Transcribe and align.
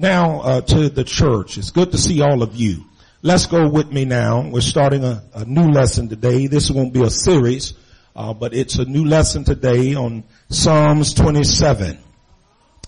now 0.00 0.40
uh, 0.40 0.60
to 0.62 0.88
the 0.88 1.04
church. 1.04 1.58
It's 1.58 1.70
good 1.70 1.92
to 1.92 1.98
see 1.98 2.22
all 2.22 2.42
of 2.42 2.56
you. 2.56 2.84
Let's 3.22 3.46
go 3.46 3.68
with 3.68 3.92
me 3.92 4.06
now. 4.06 4.48
We're 4.48 4.62
starting 4.62 5.04
a, 5.04 5.22
a 5.34 5.44
new 5.44 5.70
lesson 5.70 6.08
today. 6.08 6.46
This 6.46 6.70
won't 6.70 6.94
be 6.94 7.02
a 7.02 7.10
series, 7.10 7.74
uh, 8.16 8.32
but 8.32 8.54
it's 8.54 8.76
a 8.76 8.84
new 8.86 9.04
lesson 9.04 9.44
today 9.44 9.94
on 9.94 10.24
Psalms 10.48 11.12
27. 11.12 11.98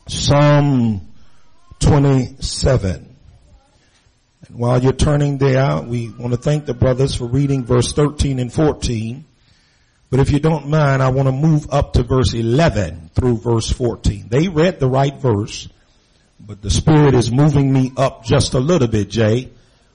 Psalm 0.09 1.13
27. 1.81 3.17
And 4.49 4.59
while 4.59 4.83
you're 4.83 4.93
turning 4.93 5.37
there, 5.37 5.83
we 5.83 6.09
want 6.09 6.33
to 6.33 6.39
thank 6.39 6.65
the 6.65 6.75
brothers 6.75 7.15
for 7.15 7.27
reading 7.27 7.65
verse 7.65 7.93
13 7.93 8.39
and 8.39 8.53
14. 8.53 9.25
But 10.11 10.21
if 10.21 10.31
you 10.31 10.41
don't 10.41 10.69
mind, 10.69 11.03
I 11.03 11.09
want 11.11 11.29
to 11.29 11.33
move 11.33 11.67
up 11.71 11.95
to 11.95 12.03
verse 12.03 12.35
11 12.35 13.11
through 13.15 13.39
verse 13.39 13.71
14. 13.71 14.29
They 14.29 14.49
read 14.49 14.79
the 14.79 14.89
right 14.89 15.17
verse, 15.17 15.69
but 16.45 16.61
the 16.61 16.71
Spirit 16.71 17.15
is 17.15 17.31
moving 17.31 17.73
me 17.73 17.93
up 17.97 18.25
just 18.25 18.55
a 18.55 18.61
little 18.61 18.89
bit, 18.89 19.09
Jay 19.09 19.51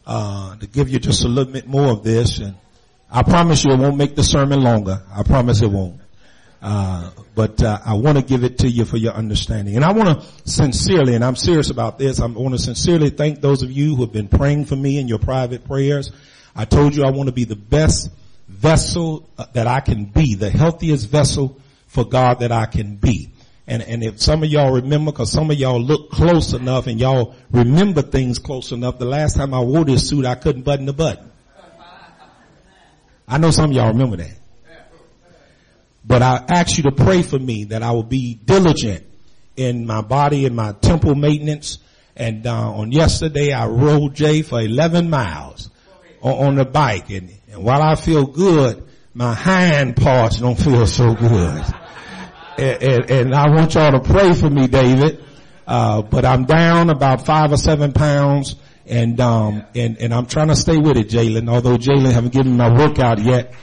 uh, 0.08 0.56
to 0.56 0.66
give 0.66 0.90
you 0.90 1.00
just 1.00 1.26
a 1.26 1.28
little 1.28 1.52
bit 1.52 1.68
more 1.68 1.92
of 1.92 2.04
this. 2.04 2.40
And 2.40 2.56
I 3.12 3.24
promise 3.24 3.66
you 3.66 3.74
it 3.74 3.80
won't 3.80 3.98
make 3.98 4.16
the 4.16 4.24
sermon 4.24 4.62
longer. 4.62 5.04
I 5.14 5.24
promise 5.24 5.62
it 5.62 5.70
won't. 5.70 6.00
Uh, 6.60 7.12
but 7.36 7.62
uh, 7.62 7.80
I 7.86 7.94
want 7.96 8.18
to 8.18 8.24
give 8.24 8.44
it 8.44 8.60
to 8.60 8.70
you 8.70 8.86
for 8.86 8.98
your 8.98 9.14
understanding. 9.14 9.76
And 9.76 9.86
I 9.86 9.92
want 9.92 10.22
to 10.22 10.50
sincerely, 10.50 11.14
and 11.14 11.24
I'm 11.24 11.36
serious 11.36 11.70
about 11.70 12.00
this, 12.00 12.20
I 12.20 12.26
want 12.26 12.56
to 12.56 12.60
sincerely 12.60 13.10
thank 13.10 13.42
those 13.42 13.62
of 13.62 13.72
you 13.72 13.96
who 13.96 14.04
have 14.04 14.14
been 14.14 14.30
praying 14.30 14.66
for 14.66 14.76
me 14.76 14.98
in 14.98 15.08
your 15.08 15.20
private 15.20 15.66
prayers. 15.66 16.12
I 16.56 16.66
told 16.66 16.96
you 16.96 17.04
I 17.04 17.12
want 17.12 17.28
to 17.28 17.34
be 17.34 17.44
the 17.44 17.56
best 17.56 18.10
vessel 18.48 19.30
uh, 19.38 19.46
that 19.54 19.68
I 19.68 19.82
can 19.82 20.06
be, 20.06 20.36
the 20.36 20.50
healthiest 20.50 21.10
vessel 21.10 21.60
for 21.86 22.06
God 22.06 22.40
that 22.40 22.52
I 22.52 22.66
can 22.66 22.96
be. 22.96 23.30
And, 23.68 23.84
and 23.84 24.02
if 24.02 24.22
some 24.22 24.44
of 24.44 24.50
y'all 24.50 24.72
remember, 24.72 25.12
cause 25.12 25.32
some 25.32 25.52
of 25.52 25.58
y'all 25.58 25.82
look 25.82 26.10
close 26.10 26.54
enough 26.54 26.88
and 26.88 27.00
y'all 27.02 27.36
remember 27.52 28.02
things 28.02 28.40
close 28.40 28.72
enough, 28.72 28.98
the 28.98 29.06
last 29.06 29.36
time 29.36 29.54
I 29.54 29.60
wore 29.60 29.84
this 29.84 30.08
suit, 30.08 30.26
I 30.26 30.36
couldn't 30.36 30.62
button 30.62 30.86
the 30.86 30.94
button. 30.94 31.30
I 33.28 33.38
know 33.40 33.52
some 33.52 33.72
of 33.72 33.76
y'all 33.76 33.90
remember 33.90 34.18
that. 34.18 34.38
But 36.06 36.22
I 36.22 36.46
ask 36.48 36.78
you 36.78 36.84
to 36.84 36.92
pray 36.92 37.22
for 37.22 37.38
me 37.38 37.66
that 37.66 37.84
I 37.84 37.92
will 37.92 38.04
be 38.04 38.36
diligent 38.36 39.06
in 39.58 39.86
my 39.86 40.00
body 40.00 40.46
and 40.46 40.56
my 40.56 40.72
temple 40.72 41.16
maintenance. 41.16 41.80
And 42.16 42.48
uh, 42.48 42.72
on 42.72 42.94
yesterday, 42.94 43.52
I 43.52 43.68
rode 43.68 44.16
Jay 44.16 44.44
for 44.44 44.62
11 44.62 45.10
miles 45.10 45.70
on, 46.22 46.48
on 46.48 46.56
the 46.56 46.64
bike, 46.64 47.10
and, 47.10 47.32
and 47.52 47.64
while 47.64 47.82
I 47.82 47.96
feel 47.96 48.26
good, 48.26 48.88
my 49.14 49.34
hind 49.34 49.98
parts 49.98 50.40
don't 50.40 50.56
feel 50.56 50.88
so 50.88 51.14
good 51.14 51.66
and, 52.58 52.84
and, 52.84 53.12
and 53.12 53.36
I 53.36 53.50
want 53.50 53.74
y'all 53.74 53.92
to 53.92 54.00
pray 54.00 54.34
for 54.34 54.50
me, 54.50 54.68
David. 54.68 55.24
Uh, 55.66 56.02
but 56.02 56.24
I'm 56.24 56.46
down 56.46 56.90
about 56.90 57.26
five 57.26 57.52
or 57.52 57.58
seven 57.58 57.92
pounds 57.92 58.56
and, 58.88 59.20
um, 59.20 59.66
and, 59.76 59.98
and 59.98 60.14
I'm 60.14 60.28
trying 60.28 60.48
to 60.48 60.56
stay 60.56 60.78
with 60.78 60.96
it, 60.98 61.10
Jalen, 61.10 61.50
although 61.50 61.78
Jalen 61.78 62.12
haven't 62.12 62.32
given 62.32 62.54
me 62.54 62.58
my 62.58 62.74
workout 62.74 63.20
yet. 63.20 63.54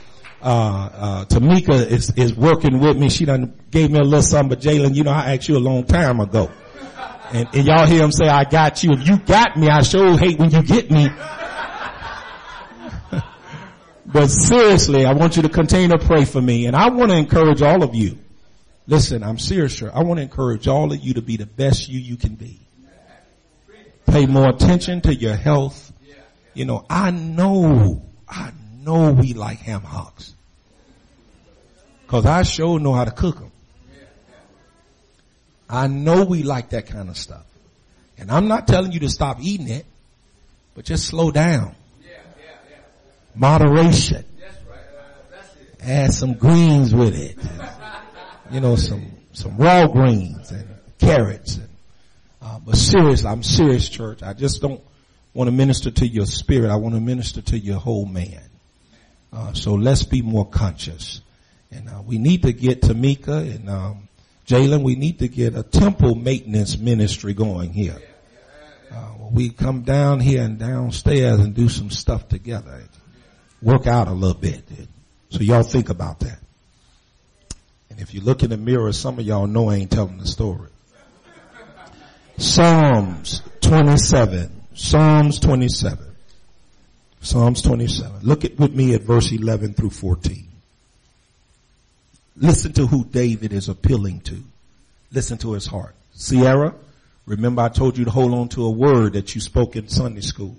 Uh, 0.41 0.89
uh, 0.93 1.25
Tamika 1.25 1.87
is, 1.87 2.11
is 2.11 2.35
working 2.35 2.79
with 2.79 2.97
me. 2.97 3.09
She 3.09 3.25
done 3.25 3.59
gave 3.71 3.89
me 3.89 3.99
a 3.99 4.03
little 4.03 4.21
something, 4.21 4.49
but 4.49 4.59
Jalen, 4.59 4.93
you 4.93 5.03
know, 5.03 5.11
I 5.11 5.33
asked 5.33 5.49
you 5.49 5.57
a 5.57 5.59
long 5.59 5.85
time 5.85 6.19
ago. 6.19 6.51
And, 7.31 7.49
and 7.53 7.65
y'all 7.65 7.87
hear 7.87 8.03
him 8.03 8.11
say, 8.11 8.27
I 8.27 8.43
got 8.43 8.83
you. 8.83 8.91
If 8.91 9.07
you 9.07 9.17
got 9.17 9.57
me, 9.57 9.67
I 9.67 9.81
sure 9.81 10.15
hate 10.15 10.37
when 10.37 10.51
you 10.51 10.61
get 10.61 10.91
me. 10.91 11.09
but 14.05 14.27
seriously, 14.27 15.07
I 15.07 15.13
want 15.13 15.37
you 15.37 15.41
to 15.41 15.49
continue 15.49 15.87
to 15.87 15.97
pray 15.97 16.25
for 16.25 16.39
me. 16.39 16.67
And 16.67 16.75
I 16.75 16.89
want 16.89 17.09
to 17.09 17.17
encourage 17.17 17.63
all 17.63 17.83
of 17.83 17.95
you 17.95 18.19
Listen, 18.87 19.23
I'm 19.23 19.39
serious, 19.39 19.77
sir. 19.77 19.91
I 19.93 20.03
want 20.03 20.19
to 20.19 20.21
encourage 20.21 20.67
all 20.67 20.91
of 20.91 20.99
you 20.99 21.15
to 21.15 21.21
be 21.21 21.37
the 21.37 21.45
best 21.45 21.89
you 21.89 21.99
you 21.99 22.17
can 22.17 22.35
be. 22.35 22.59
Pay 24.05 24.27
more 24.27 24.49
attention 24.49 25.01
to 25.01 25.13
your 25.13 25.35
health. 25.35 25.91
You 26.53 26.65
know, 26.65 26.85
I 26.89 27.11
know, 27.11 28.03
I 28.29 28.51
know 28.81 29.11
we 29.11 29.33
like 29.33 29.57
ham 29.59 29.81
hocks. 29.81 30.33
Cause 32.07 32.25
I 32.27 32.43
sure 32.43 32.79
know 32.79 32.93
how 32.93 33.05
to 33.05 33.11
cook 33.11 33.39
them. 33.39 33.51
I 35.67 35.87
know 35.87 36.23
we 36.23 36.43
like 36.43 36.69
that 36.69 36.85
kind 36.85 37.09
of 37.09 37.17
stuff. 37.17 37.45
And 38.19 38.31
I'm 38.31 38.47
not 38.47 38.67
telling 38.67 38.91
you 38.91 38.99
to 39.01 39.09
stop 39.09 39.39
eating 39.41 39.67
it, 39.67 39.85
but 40.75 40.85
just 40.85 41.05
slow 41.07 41.31
down. 41.31 41.75
Moderation. 43.33 44.23
Add 45.81 46.13
some 46.13 46.35
greens 46.35 46.93
with 46.93 47.15
it 47.15 47.37
you 48.51 48.59
know, 48.59 48.75
some, 48.75 49.11
some 49.33 49.57
raw 49.57 49.87
greens 49.87 50.51
and 50.51 50.67
carrots. 50.99 51.55
And, 51.55 51.69
uh, 52.41 52.59
but 52.59 52.75
seriously, 52.75 53.27
I'm 53.27 53.43
serious, 53.43 53.89
church. 53.89 54.23
I 54.23 54.33
just 54.33 54.61
don't 54.61 54.81
want 55.33 55.47
to 55.47 55.51
minister 55.51 55.91
to 55.91 56.07
your 56.07 56.25
spirit. 56.25 56.69
I 56.69 56.75
want 56.75 56.95
to 56.95 57.01
minister 57.01 57.41
to 57.41 57.57
your 57.57 57.79
whole 57.79 58.05
man. 58.05 58.41
Uh, 59.33 59.53
so 59.53 59.73
let's 59.73 60.03
be 60.03 60.21
more 60.21 60.47
conscious. 60.47 61.21
And 61.71 61.89
uh, 61.89 62.01
we 62.05 62.17
need 62.17 62.43
to 62.43 62.53
get 62.53 62.81
Tamika 62.81 63.53
and 63.53 63.69
um, 63.69 64.07
Jalen. 64.47 64.83
We 64.83 64.95
need 64.95 65.19
to 65.19 65.27
get 65.27 65.55
a 65.55 65.63
temple 65.63 66.15
maintenance 66.15 66.77
ministry 66.77 67.33
going 67.33 67.73
here. 67.73 67.97
Uh, 68.91 69.13
we 69.31 69.49
come 69.49 69.81
down 69.81 70.19
here 70.21 70.43
and 70.43 70.57
downstairs 70.57 71.39
and 71.39 71.53
do 71.53 71.67
some 71.67 71.89
stuff 71.89 72.29
together. 72.29 72.83
Work 73.61 73.87
out 73.87 74.07
a 74.07 74.13
little 74.13 74.39
bit. 74.39 74.63
So 75.31 75.39
y'all 75.39 75.63
think 75.63 75.89
about 75.89 76.21
that. 76.21 76.39
And 77.95 78.01
if 78.01 78.13
you 78.13 78.19
look 78.19 78.43
in 78.43 78.49
the 78.49 78.57
mirror, 78.57 78.91
some 78.91 79.19
of 79.19 79.25
y'all 79.25 79.47
know 79.47 79.69
I 79.69 79.75
ain't 79.75 79.91
telling 79.91 80.17
the 80.17 80.27
story. 80.27 80.67
Psalms 82.37 83.41
27. 83.61 84.51
Psalms 84.73 85.39
27. 85.39 86.05
Psalms 87.21 87.61
27. 87.61 88.19
Look 88.23 88.43
at 88.43 88.59
with 88.59 88.75
me 88.75 88.95
at 88.95 89.03
verse 89.03 89.31
11 89.31 89.75
through 89.75 89.91
14. 89.91 90.45
Listen 92.35 92.73
to 92.73 92.85
who 92.85 93.05
David 93.05 93.53
is 93.53 93.69
appealing 93.69 94.19
to. 94.21 94.43
Listen 95.13 95.37
to 95.37 95.53
his 95.53 95.65
heart. 95.65 95.95
Sierra, 96.11 96.75
remember 97.25 97.61
I 97.61 97.69
told 97.69 97.97
you 97.97 98.03
to 98.03 98.11
hold 98.11 98.33
on 98.33 98.49
to 98.49 98.65
a 98.65 98.71
word 98.71 99.13
that 99.13 99.35
you 99.35 99.39
spoke 99.39 99.77
in 99.77 99.87
Sunday 99.87 100.19
school. 100.19 100.57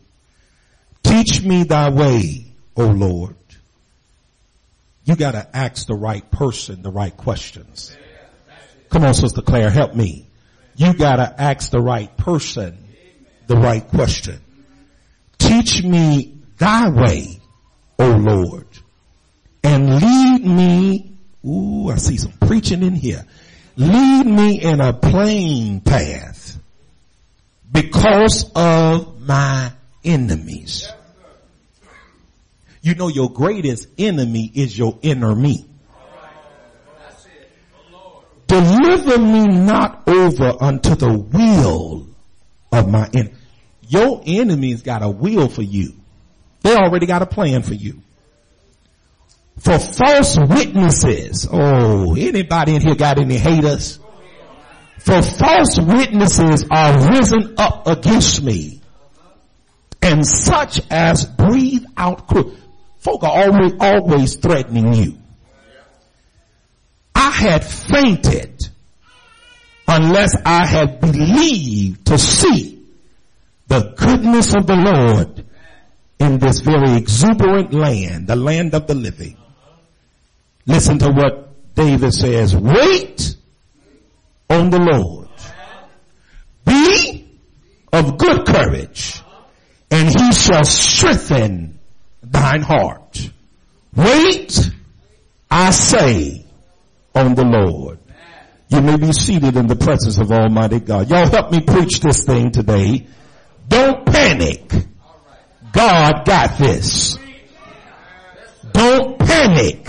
Teach 1.02 1.42
me 1.42 1.64
thy 1.64 1.90
way, 1.90 2.46
O 2.78 2.86
Lord 2.86 3.36
you 5.06 5.14
gotta 5.14 5.48
ask 5.56 5.86
the 5.86 5.94
right 5.94 6.28
person 6.32 6.82
the 6.82 6.90
right 6.90 7.16
questions. 7.16 7.96
Come 8.90 9.04
on, 9.04 9.14
Sister 9.14 9.40
Claire, 9.40 9.70
help 9.70 9.94
me. 9.94 10.26
You 10.74 10.94
gotta 10.94 11.32
ask 11.40 11.70
the 11.70 11.80
right 11.80 12.14
person 12.16 12.76
the 13.46 13.56
right 13.56 13.86
question. 13.86 14.40
Teach 15.38 15.84
me 15.84 16.38
thy 16.58 16.88
way, 16.88 17.40
O 18.00 18.10
Lord, 18.10 18.66
and 19.62 20.00
lead 20.00 20.44
me, 20.44 21.16
ooh, 21.46 21.88
I 21.88 21.96
see 21.96 22.16
some 22.16 22.32
preaching 22.32 22.82
in 22.82 22.96
here. 22.96 23.24
Lead 23.76 24.26
me 24.26 24.60
in 24.60 24.80
a 24.80 24.92
plain 24.92 25.82
path 25.82 26.58
because 27.70 28.50
of 28.56 29.20
my 29.24 29.70
enemies. 30.04 30.90
You 32.86 32.94
know 32.94 33.08
your 33.08 33.32
greatest 33.32 33.88
enemy 33.98 34.48
is 34.54 34.78
your 34.78 34.96
inner 35.02 35.34
me. 35.34 35.66
Deliver 38.46 39.18
me 39.18 39.44
not 39.48 40.06
over 40.06 40.54
unto 40.60 40.94
the 40.94 41.18
will 41.18 42.06
of 42.70 42.88
my 42.88 43.10
enemy. 43.12 43.34
Your 43.88 44.22
enemy's 44.24 44.82
got 44.82 45.02
a 45.02 45.08
will 45.08 45.48
for 45.48 45.62
you. 45.62 45.94
They 46.62 46.76
already 46.76 47.06
got 47.06 47.22
a 47.22 47.26
plan 47.26 47.64
for 47.64 47.74
you. 47.74 48.02
For 49.58 49.80
false 49.80 50.38
witnesses. 50.38 51.48
Oh, 51.50 52.14
anybody 52.14 52.76
in 52.76 52.82
here 52.82 52.94
got 52.94 53.18
any 53.18 53.36
haters? 53.36 53.98
For 54.98 55.22
false 55.22 55.80
witnesses 55.80 56.64
are 56.70 57.10
risen 57.10 57.56
up 57.58 57.88
against 57.88 58.44
me 58.44 58.80
and 60.00 60.24
such 60.24 60.80
as 60.88 61.24
breathe 61.24 61.84
out. 61.96 62.28
Folk 63.06 63.22
are 63.22 63.44
always, 63.44 63.72
always 63.78 64.34
threatening 64.34 64.92
you. 64.92 65.16
I 67.14 67.30
had 67.30 67.64
fainted 67.64 68.68
unless 69.86 70.36
I 70.44 70.66
had 70.66 70.98
believed 71.00 72.04
to 72.08 72.18
see 72.18 72.84
the 73.68 73.94
goodness 73.96 74.56
of 74.56 74.66
the 74.66 74.74
Lord 74.74 75.46
in 76.18 76.40
this 76.40 76.58
very 76.58 76.96
exuberant 76.96 77.72
land, 77.72 78.26
the 78.26 78.34
land 78.34 78.74
of 78.74 78.88
the 78.88 78.96
living. 78.96 79.36
Listen 80.66 80.98
to 80.98 81.12
what 81.12 81.74
David 81.76 82.12
says, 82.12 82.56
wait 82.56 83.36
on 84.50 84.70
the 84.70 84.80
Lord. 84.80 85.28
Be 86.64 87.28
of 87.92 88.18
good 88.18 88.44
courage 88.44 89.22
and 89.92 90.08
he 90.08 90.32
shall 90.32 90.64
strengthen 90.64 91.75
thine 92.36 92.62
heart. 92.62 93.30
Wait, 93.94 94.70
I 95.50 95.70
say, 95.70 96.44
on 97.14 97.34
the 97.34 97.44
Lord. 97.44 97.98
You 98.68 98.80
may 98.82 98.96
be 98.96 99.12
seated 99.12 99.56
in 99.56 99.68
the 99.68 99.76
presence 99.76 100.18
of 100.18 100.30
Almighty 100.30 100.80
God. 100.80 101.08
Y'all 101.08 101.30
help 101.30 101.50
me 101.52 101.60
preach 101.60 102.00
this 102.00 102.24
thing 102.24 102.50
today. 102.50 103.06
Don't 103.68 104.04
panic. 104.04 104.70
God 105.72 106.24
got 106.26 106.58
this. 106.58 107.16
Don't 108.72 109.18
panic. 109.18 109.88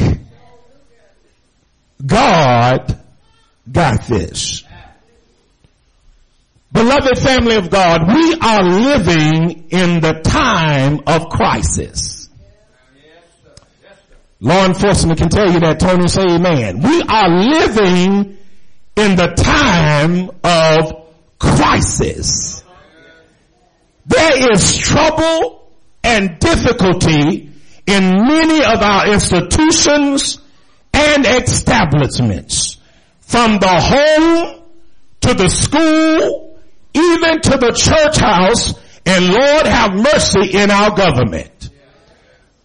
God 2.06 3.04
got 3.70 4.08
this. 4.08 4.64
Beloved 6.72 7.18
family 7.18 7.56
of 7.56 7.70
God, 7.70 8.08
we 8.08 8.36
are 8.36 8.64
living 8.64 9.70
in 9.70 10.00
the 10.00 10.22
time 10.24 11.02
of 11.08 11.30
crisis. 11.30 12.17
Law 14.40 14.66
enforcement 14.66 15.20
can 15.20 15.30
tell 15.30 15.52
you 15.52 15.60
that. 15.62 15.80
Tony 15.80 16.08
say 16.08 16.24
amen. 16.24 16.82
We 16.82 17.02
are 17.02 17.30
living 17.30 18.38
in 18.96 19.16
the 19.16 19.34
time 19.36 20.30
of 20.44 21.08
crisis. 21.40 22.64
There 24.06 24.52
is 24.54 24.78
trouble 24.78 25.72
and 26.04 26.40
difficulty 26.40 27.52
in 27.86 28.10
many 28.10 28.64
of 28.64 28.82
our 28.82 29.12
institutions 29.12 30.40
and 30.94 31.26
establishments. 31.26 32.78
From 33.22 33.60
the 33.60 33.68
home 33.68 34.64
to 35.22 35.34
the 35.34 35.50
school, 35.50 36.60
even 36.94 37.42
to 37.42 37.58
the 37.58 37.74
church 37.76 38.18
house, 38.18 38.74
and 39.06 39.30
Lord 39.30 39.66
have 39.68 39.94
mercy 39.94 40.58
in 40.58 40.72
our 40.72 40.96
government. 40.96 41.57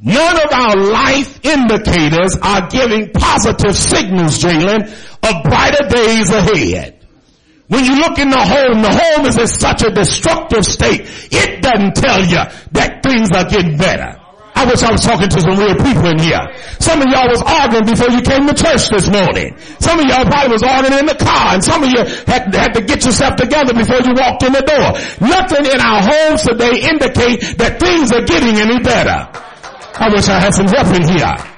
None 0.03 0.37
of 0.37 0.51
our 0.51 0.77
life 0.77 1.39
indicators 1.45 2.37
are 2.43 2.67
giving 2.69 3.13
positive 3.13 3.77
signals, 3.77 4.43
Jalen, 4.43 4.91
of 5.23 5.43
brighter 5.45 5.89
days 5.89 6.31
ahead. 6.33 6.99
When 7.69 7.85
you 7.85 7.95
look 8.03 8.19
in 8.19 8.29
the 8.29 8.43
home, 8.43 8.83
the 8.83 8.91
home 8.91 9.27
is 9.27 9.39
in 9.39 9.47
such 9.47 9.83
a 9.83 9.91
destructive 9.91 10.67
state. 10.67 11.07
It 11.31 11.63
doesn't 11.63 11.95
tell 11.95 12.21
you 12.21 12.43
that 12.73 13.01
things 13.03 13.31
are 13.31 13.49
getting 13.49 13.79
better. 13.79 14.19
I 14.55 14.67
wish 14.67 14.83
I 14.83 14.91
was 14.91 15.03
talking 15.03 15.31
to 15.31 15.41
some 15.41 15.57
real 15.57 15.79
people 15.79 16.07
in 16.11 16.19
here. 16.19 16.43
Some 16.83 17.01
of 17.01 17.07
y'all 17.09 17.31
was 17.31 17.41
arguing 17.41 17.87
before 17.87 18.11
you 18.11 18.21
came 18.23 18.47
to 18.47 18.55
church 18.55 18.91
this 18.91 19.09
morning. 19.09 19.57
Some 19.79 19.99
of 19.99 20.05
y'all 20.05 20.27
probably 20.27 20.53
was 20.53 20.63
arguing 20.63 20.99
in 20.99 21.07
the 21.07 21.17
car 21.17 21.55
and 21.55 21.65
some 21.65 21.83
of 21.83 21.89
you 21.89 22.03
had, 22.27 22.53
had 22.53 22.75
to 22.75 22.83
get 22.83 23.07
yourself 23.07 23.37
together 23.37 23.73
before 23.73 24.03
you 24.03 24.13
walked 24.19 24.43
in 24.43 24.53
the 24.53 24.67
door. 24.67 24.99
Nothing 25.23 25.65
in 25.65 25.81
our 25.81 26.03
homes 26.03 26.43
today 26.43 26.83
indicate 26.91 27.57
that 27.59 27.79
things 27.79 28.13
are 28.13 28.27
getting 28.27 28.59
any 28.59 28.83
better. 28.83 29.31
I 29.95 30.09
wish 30.11 30.29
I 30.29 30.41
had 30.41 30.55
some 30.55 30.67
help 30.67 30.95
in 30.97 31.09
here. 31.09 31.52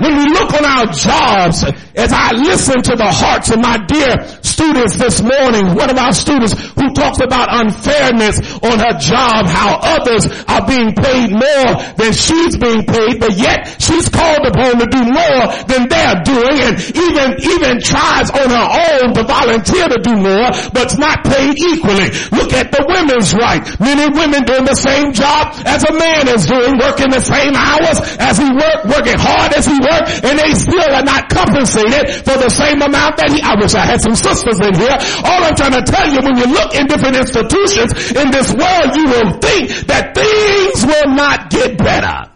When 0.00 0.16
we 0.16 0.32
look 0.32 0.48
on 0.56 0.64
our 0.64 0.86
jobs, 0.96 1.60
as 1.92 2.08
I 2.08 2.32
listen 2.32 2.80
to 2.88 2.96
the 2.96 3.12
hearts 3.12 3.52
of 3.52 3.60
my 3.60 3.76
dear 3.84 4.16
students 4.40 4.96
this 4.96 5.20
morning, 5.20 5.76
one 5.76 5.92
of 5.92 5.98
our 6.00 6.16
students 6.16 6.56
who 6.56 6.88
talks 6.96 7.20
about 7.20 7.52
unfairness 7.52 8.40
on 8.64 8.80
her 8.80 8.96
job, 8.96 9.44
how 9.44 9.76
others 9.76 10.24
are 10.48 10.64
being 10.64 10.96
paid 10.96 11.28
more 11.36 11.70
than 12.00 12.16
she's 12.16 12.56
being 12.56 12.88
paid, 12.88 13.20
but 13.20 13.36
yet 13.36 13.76
she's 13.76 14.08
called 14.08 14.48
upon 14.48 14.80
to 14.80 14.88
do 14.88 15.04
more 15.04 15.44
than 15.68 15.84
they're 15.92 16.24
doing 16.24 16.56
and 16.64 16.80
even, 16.96 17.36
even 17.44 17.76
tries 17.84 18.32
on 18.32 18.48
her 18.48 18.68
own 18.72 19.12
to 19.12 19.22
volunteer 19.28 19.84
to 19.84 20.00
do 20.00 20.16
more, 20.16 20.48
but's 20.72 20.96
not 20.96 21.28
paid 21.28 21.52
equally. 21.60 22.08
Look 22.32 22.56
at 22.56 22.72
the 22.72 22.88
women's 22.88 23.36
right. 23.36 23.60
Many 23.76 24.08
women 24.16 24.48
doing 24.48 24.64
the 24.64 24.80
same 24.80 25.12
job 25.12 25.52
as 25.68 25.84
a 25.84 25.92
man 25.92 26.24
is 26.32 26.48
doing, 26.48 26.80
working 26.80 27.12
the 27.12 27.20
same 27.20 27.52
hours 27.52 28.00
as 28.16 28.40
he 28.40 28.48
work, 28.48 28.88
working 28.88 29.20
hard 29.20 29.52
as 29.52 29.68
he 29.68 29.76
works 29.76 29.89
work 29.90 30.06
and 30.22 30.38
they 30.38 30.54
still 30.54 30.90
are 30.94 31.04
not 31.04 31.28
compensated 31.28 32.22
for 32.22 32.38
the 32.38 32.50
same 32.50 32.78
amount 32.80 33.18
that 33.18 33.34
he, 33.34 33.42
I 33.42 33.58
wish 33.58 33.74
I 33.74 33.84
had 33.84 34.00
some 34.00 34.14
sisters 34.14 34.62
in 34.62 34.74
here. 34.78 34.96
All 35.26 35.42
I'm 35.42 35.56
trying 35.58 35.74
to 35.74 35.84
tell 35.84 36.06
you, 36.06 36.22
when 36.22 36.38
you 36.38 36.48
look 36.48 36.74
in 36.78 36.86
different 36.86 37.18
institutions 37.18 38.14
in 38.14 38.30
this 38.30 38.54
world, 38.54 38.88
you 38.94 39.06
will 39.10 39.30
think 39.42 39.90
that 39.90 40.14
things 40.14 40.86
will 40.86 41.10
not 41.14 41.50
get 41.50 41.76
better. 41.76 42.30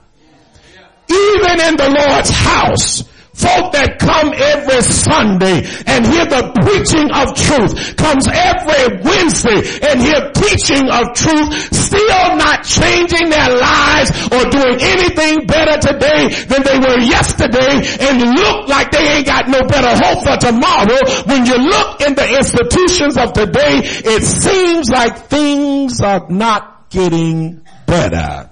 Even 1.06 1.54
in 1.62 1.74
the 1.78 1.90
Lord's 1.94 2.30
house, 2.30 3.04
Folk 3.34 3.74
that 3.74 3.98
come 3.98 4.30
every 4.30 4.78
Sunday 4.86 5.66
and 5.90 6.06
hear 6.06 6.22
the 6.22 6.54
preaching 6.54 7.10
of 7.10 7.34
truth 7.34 7.98
comes 7.98 8.30
every 8.30 9.02
Wednesday 9.02 9.58
and 9.90 9.98
hear 9.98 10.30
teaching 10.38 10.86
of 10.86 11.18
truth 11.18 11.50
still 11.74 12.38
not 12.38 12.62
changing 12.62 13.34
their 13.34 13.50
lives 13.58 14.14
or 14.30 14.46
doing 14.54 14.78
anything 14.78 15.50
better 15.50 15.82
today 15.82 16.30
than 16.46 16.62
they 16.62 16.78
were 16.78 17.02
yesterday 17.02 17.82
and 18.06 18.22
look 18.38 18.70
like 18.70 18.94
they 18.94 19.02
ain't 19.02 19.26
got 19.26 19.50
no 19.50 19.66
better 19.66 19.98
hope 19.98 20.22
for 20.22 20.38
tomorrow. 20.38 21.02
When 21.26 21.42
you 21.42 21.58
look 21.58 22.06
in 22.06 22.14
the 22.14 22.38
institutions 22.38 23.18
of 23.18 23.34
today, 23.34 23.82
it 23.82 24.22
seems 24.22 24.88
like 24.90 25.26
things 25.26 26.00
are 26.00 26.30
not 26.30 26.86
getting 26.90 27.66
better. 27.84 28.48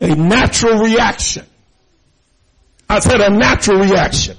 A 0.00 0.14
natural 0.14 0.84
reaction 0.84 1.47
I 2.88 3.00
said 3.00 3.20
a 3.20 3.30
natural 3.30 3.80
reaction 3.80 4.36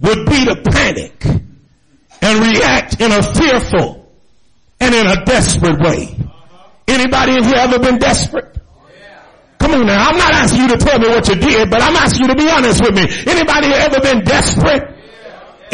would 0.00 0.26
be 0.26 0.44
to 0.44 0.56
panic 0.56 1.24
and 2.20 2.40
react 2.40 3.00
in 3.00 3.12
a 3.12 3.22
fearful 3.22 4.12
and 4.80 4.94
in 4.94 5.06
a 5.06 5.24
desperate 5.24 5.78
way. 5.78 6.16
Anybody 6.88 7.36
in 7.36 7.44
here 7.44 7.56
ever 7.56 7.78
been 7.78 7.98
desperate? 7.98 8.58
Come 9.58 9.74
on 9.74 9.86
now, 9.86 10.08
I'm 10.08 10.18
not 10.18 10.32
asking 10.34 10.62
you 10.62 10.68
to 10.68 10.76
tell 10.76 10.98
me 10.98 11.08
what 11.08 11.28
you 11.28 11.36
did, 11.36 11.70
but 11.70 11.80
I'm 11.80 11.96
asking 11.96 12.26
you 12.26 12.34
to 12.34 12.36
be 12.36 12.50
honest 12.50 12.82
with 12.82 12.94
me. 12.94 13.06
Anybody 13.30 13.68
ever 13.68 14.00
been 14.00 14.24
desperate? 14.24 14.93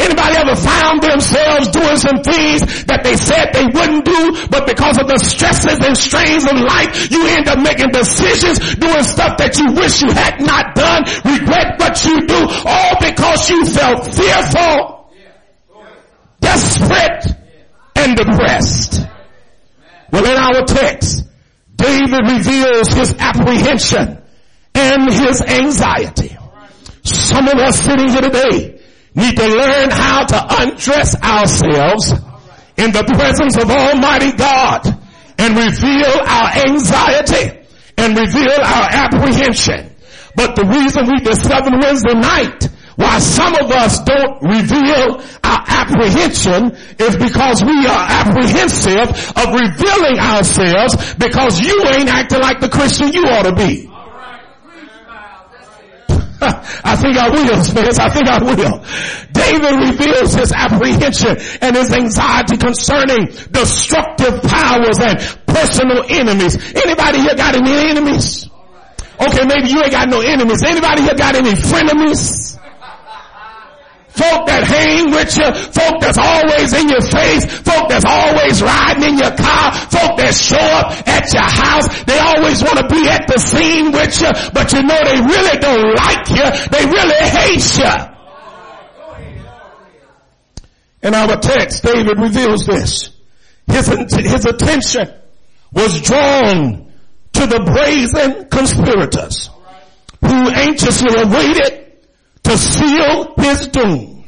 Anybody 0.01 0.35
ever 0.37 0.55
found 0.57 1.03
themselves 1.03 1.69
doing 1.69 1.97
some 1.97 2.25
things 2.25 2.85
that 2.89 3.05
they 3.05 3.13
said 3.13 3.53
they 3.53 3.69
wouldn't 3.69 4.01
do, 4.01 4.49
but 4.49 4.65
because 4.65 4.97
of 4.97 5.05
the 5.05 5.21
stresses 5.21 5.77
and 5.77 5.93
strains 5.93 6.41
of 6.49 6.57
life, 6.57 7.11
you 7.13 7.21
end 7.29 7.45
up 7.47 7.61
making 7.61 7.93
decisions, 7.93 8.57
doing 8.81 9.03
stuff 9.05 9.37
that 9.37 9.53
you 9.61 9.69
wish 9.77 10.01
you 10.01 10.09
had 10.09 10.41
not 10.41 10.73
done, 10.73 11.05
regret 11.21 11.77
what 11.77 12.01
you 12.01 12.25
do, 12.25 12.41
all 12.65 12.97
because 12.97 13.49
you 13.49 13.61
felt 13.65 14.09
fearful, 14.09 15.13
desperate, 16.41 17.37
and 17.95 18.17
depressed. 18.17 19.05
Well, 20.11 20.25
in 20.25 20.37
our 20.37 20.65
text, 20.65 21.29
David 21.75 22.25
reveals 22.25 22.89
his 22.89 23.13
apprehension 23.19 24.17
and 24.73 25.13
his 25.13 25.41
anxiety. 25.41 26.37
Some 27.03 27.47
of 27.47 27.55
us 27.55 27.79
sitting 27.79 28.09
here 28.09 28.21
today 28.21 28.80
need 29.15 29.35
to 29.35 29.47
learn 29.47 29.89
how 29.89 30.25
to 30.25 30.39
undress 30.61 31.15
ourselves 31.21 32.11
in 32.77 32.91
the 32.91 33.03
presence 33.13 33.57
of 33.57 33.69
Almighty 33.69 34.31
God 34.37 34.87
and 35.37 35.57
reveal 35.57 36.13
our 36.25 36.49
anxiety 36.69 37.59
and 37.97 38.17
reveal 38.17 38.57
our 38.63 38.87
apprehension. 38.91 39.95
But 40.35 40.55
the 40.55 40.63
reason 40.63 41.07
we 41.07 41.19
discovered 41.19 41.73
Wednesday 41.81 42.13
night 42.15 42.69
why 42.95 43.19
some 43.19 43.55
of 43.55 43.71
us 43.71 43.99
don't 44.03 44.41
reveal 44.43 45.21
our 45.43 45.63
apprehension 45.67 46.71
is 46.99 47.17
because 47.17 47.63
we 47.63 47.85
are 47.87 48.05
apprehensive 48.09 49.09
of 49.35 49.47
revealing 49.57 50.19
ourselves 50.19 51.15
because 51.15 51.59
you 51.59 51.83
ain't 51.87 52.09
acting 52.09 52.41
like 52.41 52.59
the 52.59 52.69
Christian 52.69 53.11
you 53.11 53.25
ought 53.25 53.43
to 53.43 53.55
be. 53.55 53.90
I 56.83 56.95
think 56.95 57.17
I 57.17 57.29
will, 57.29 57.63
Smith. 57.63 57.99
I 57.99 58.09
think 58.09 58.27
I 58.27 58.41
will. 58.41 58.83
David 59.31 59.77
reveals 59.77 60.33
his 60.33 60.51
apprehension 60.51 61.37
and 61.61 61.75
his 61.75 61.93
anxiety 61.93 62.57
concerning 62.57 63.27
destructive 63.51 64.41
powers 64.41 64.97
and 64.99 65.19
personal 65.45 66.03
enemies. 66.09 66.57
Anybody 66.75 67.19
here 67.19 67.35
got 67.35 67.55
any 67.55 67.71
enemies? 67.91 68.49
Okay, 69.19 69.45
maybe 69.45 69.69
you 69.69 69.83
ain't 69.83 69.91
got 69.91 70.09
no 70.09 70.21
enemies. 70.21 70.63
Anybody 70.63 71.03
here 71.03 71.15
got 71.15 71.35
any 71.35 71.51
frenemies? 71.51 72.57
Folk 74.11 74.45
that 74.47 74.67
hang 74.67 75.11
with 75.11 75.31
you, 75.39 75.47
folk 75.71 76.03
that's 76.03 76.19
always 76.19 76.73
in 76.75 76.89
your 76.91 77.01
face, 77.01 77.47
folk 77.63 77.87
that's 77.87 78.03
always 78.03 78.61
riding 78.61 79.15
in 79.15 79.17
your 79.17 79.31
car, 79.31 79.71
folk 79.87 80.19
that 80.19 80.35
show 80.35 80.59
up 80.59 80.91
at 81.07 81.31
your 81.31 81.47
house, 81.47 81.87
they 82.03 82.19
always 82.19 82.59
want 82.59 82.75
to 82.83 82.87
be 82.91 83.07
at 83.07 83.23
the 83.31 83.39
scene 83.39 83.95
with 83.95 84.11
you, 84.19 84.31
but 84.51 84.67
you 84.75 84.83
know 84.83 84.99
they 84.99 85.15
really 85.15 85.57
don't 85.63 85.95
like 85.95 86.27
you, 86.27 86.43
they 86.75 86.83
really 86.91 87.23
hate 87.23 87.63
you. 87.79 88.11
In 91.03 91.15
our 91.15 91.39
text, 91.39 91.81
David 91.83 92.19
reveals 92.19 92.67
this. 92.67 93.09
His, 93.67 93.87
his 93.87 94.45
attention 94.45 95.07
was 95.71 96.01
drawn 96.01 96.91
to 97.33 97.47
the 97.47 97.63
brazen 97.63 98.49
conspirators 98.49 99.49
who 100.19 100.49
anxiously 100.49 101.15
awaited 101.15 101.80
to 102.51 102.57
seal 102.57 103.33
his 103.37 103.67
doom. 103.67 104.25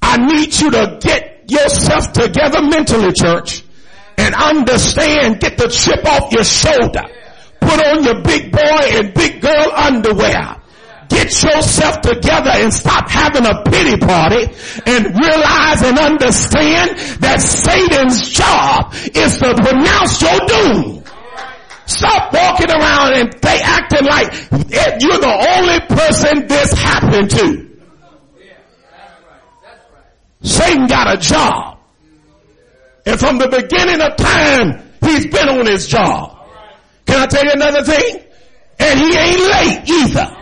I 0.00 0.16
need 0.18 0.54
you 0.60 0.70
to 0.70 0.98
get 1.00 1.50
yourself 1.50 2.12
together 2.12 2.62
mentally, 2.62 3.12
church, 3.12 3.64
and 4.16 4.34
understand, 4.34 5.40
get 5.40 5.58
the 5.58 5.66
chip 5.68 6.04
off 6.06 6.32
your 6.32 6.44
shoulder. 6.44 7.02
Put 7.60 7.86
on 7.86 8.04
your 8.04 8.22
big 8.22 8.52
boy 8.52 8.82
and 8.94 9.14
big 9.14 9.40
girl 9.42 9.72
underwear. 9.74 10.56
get 11.08 11.42
yourself 11.42 12.00
together 12.02 12.50
and 12.54 12.72
stop 12.72 13.10
having 13.10 13.44
a 13.44 13.64
pity 13.64 13.96
party 13.98 14.46
and 14.86 15.06
realize 15.06 15.82
and 15.82 15.98
understand 15.98 16.96
that 17.18 17.40
Satan's 17.40 18.30
job 18.30 18.94
is 18.94 19.38
to 19.38 19.54
pronounce 19.58 20.22
your 20.22 20.38
doom. 20.46 20.99
Stop 21.90 22.32
walking 22.32 22.70
around 22.70 23.14
and 23.14 23.32
they 23.32 23.60
acting 23.60 24.06
like 24.06 24.32
you're 25.02 25.18
the 25.18 25.46
only 25.56 25.80
person 25.88 26.46
this 26.46 26.72
happened 26.72 27.30
to. 27.30 27.70
Satan 30.42 30.86
got 30.86 31.12
a 31.12 31.18
job. 31.18 31.78
And 33.04 33.18
from 33.18 33.38
the 33.38 33.48
beginning 33.48 34.00
of 34.00 34.16
time, 34.16 34.92
he's 35.00 35.26
been 35.26 35.48
on 35.48 35.66
his 35.66 35.88
job. 35.88 36.46
Can 37.06 37.20
I 37.20 37.26
tell 37.26 37.44
you 37.44 37.52
another 37.54 37.82
thing? 37.82 38.22
And 38.78 39.00
he 39.00 39.18
ain't 39.18 39.40
late 39.40 39.90
either. 39.90 40.36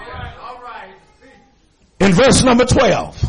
In 2.01 2.13
verse 2.13 2.45
number 2.45 2.67
12, 2.67 3.23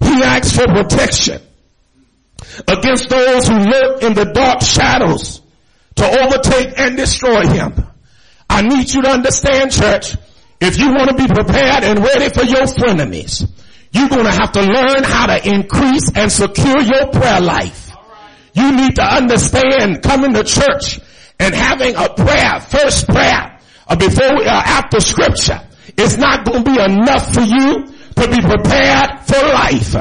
he 0.00 0.22
asks 0.22 0.54
for 0.54 0.66
protection 0.66 1.40
against 2.68 3.08
those 3.08 3.48
who 3.48 3.56
lurk 3.56 4.02
in 4.02 4.12
the 4.12 4.30
dark 4.34 4.60
shadows 4.60 5.40
to 5.96 6.24
overtake 6.24 6.78
and 6.78 6.96
destroy 6.96 7.46
him. 7.46 7.74
I 8.48 8.62
need 8.62 8.92
you 8.92 9.02
to 9.02 9.08
understand 9.08 9.72
church, 9.72 10.16
if 10.60 10.78
you 10.78 10.88
want 10.88 11.10
to 11.10 11.16
be 11.16 11.26
prepared 11.26 11.84
and 11.84 11.98
ready 11.98 12.28
for 12.28 12.44
your 12.44 12.62
frenemies, 12.62 13.48
you're 13.92 14.08
going 14.08 14.24
to 14.24 14.32
have 14.32 14.52
to 14.52 14.62
learn 14.62 15.04
how 15.04 15.26
to 15.26 15.48
increase 15.48 16.10
and 16.14 16.30
secure 16.30 16.80
your 16.80 17.08
prayer 17.08 17.40
life. 17.40 17.92
You 18.54 18.72
need 18.74 18.96
to 18.96 19.02
understand 19.02 20.02
coming 20.02 20.32
to 20.34 20.44
church 20.44 21.00
and 21.38 21.54
having 21.54 21.94
a 21.94 22.08
prayer, 22.08 22.60
first 22.60 23.06
prayer, 23.06 23.58
uh, 23.86 23.96
before, 23.96 24.42
uh, 24.42 24.62
after 24.64 25.00
scripture. 25.00 25.60
It's 25.98 26.16
not 26.16 26.44
going 26.44 26.64
to 26.64 26.70
be 26.70 26.78
enough 26.78 27.32
for 27.34 27.42
you 27.42 27.86
to 27.86 28.28
be 28.28 28.40
prepared 28.40 29.20
for 29.26 29.40
life. 29.46 29.94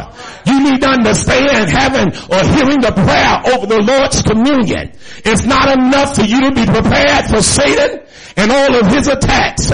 You 0.46 0.72
need 0.72 0.82
to 0.82 0.88
understand 0.90 1.70
having 1.70 2.10
or 2.30 2.42
hearing 2.54 2.82
the 2.82 2.94
prayer 2.94 3.54
over 3.54 3.66
the 3.66 3.82
Lord's 3.82 4.22
communion. 4.22 4.92
It's 5.26 5.46
not 5.46 5.78
enough 5.78 6.16
for 6.16 6.24
you 6.24 6.42
to 6.42 6.52
be 6.54 6.66
prepared 6.66 7.26
for 7.26 7.42
Satan 7.42 8.02
and 8.38 8.52
all 8.52 8.76
of 8.80 8.88
his 8.88 9.08
attacks 9.08 9.72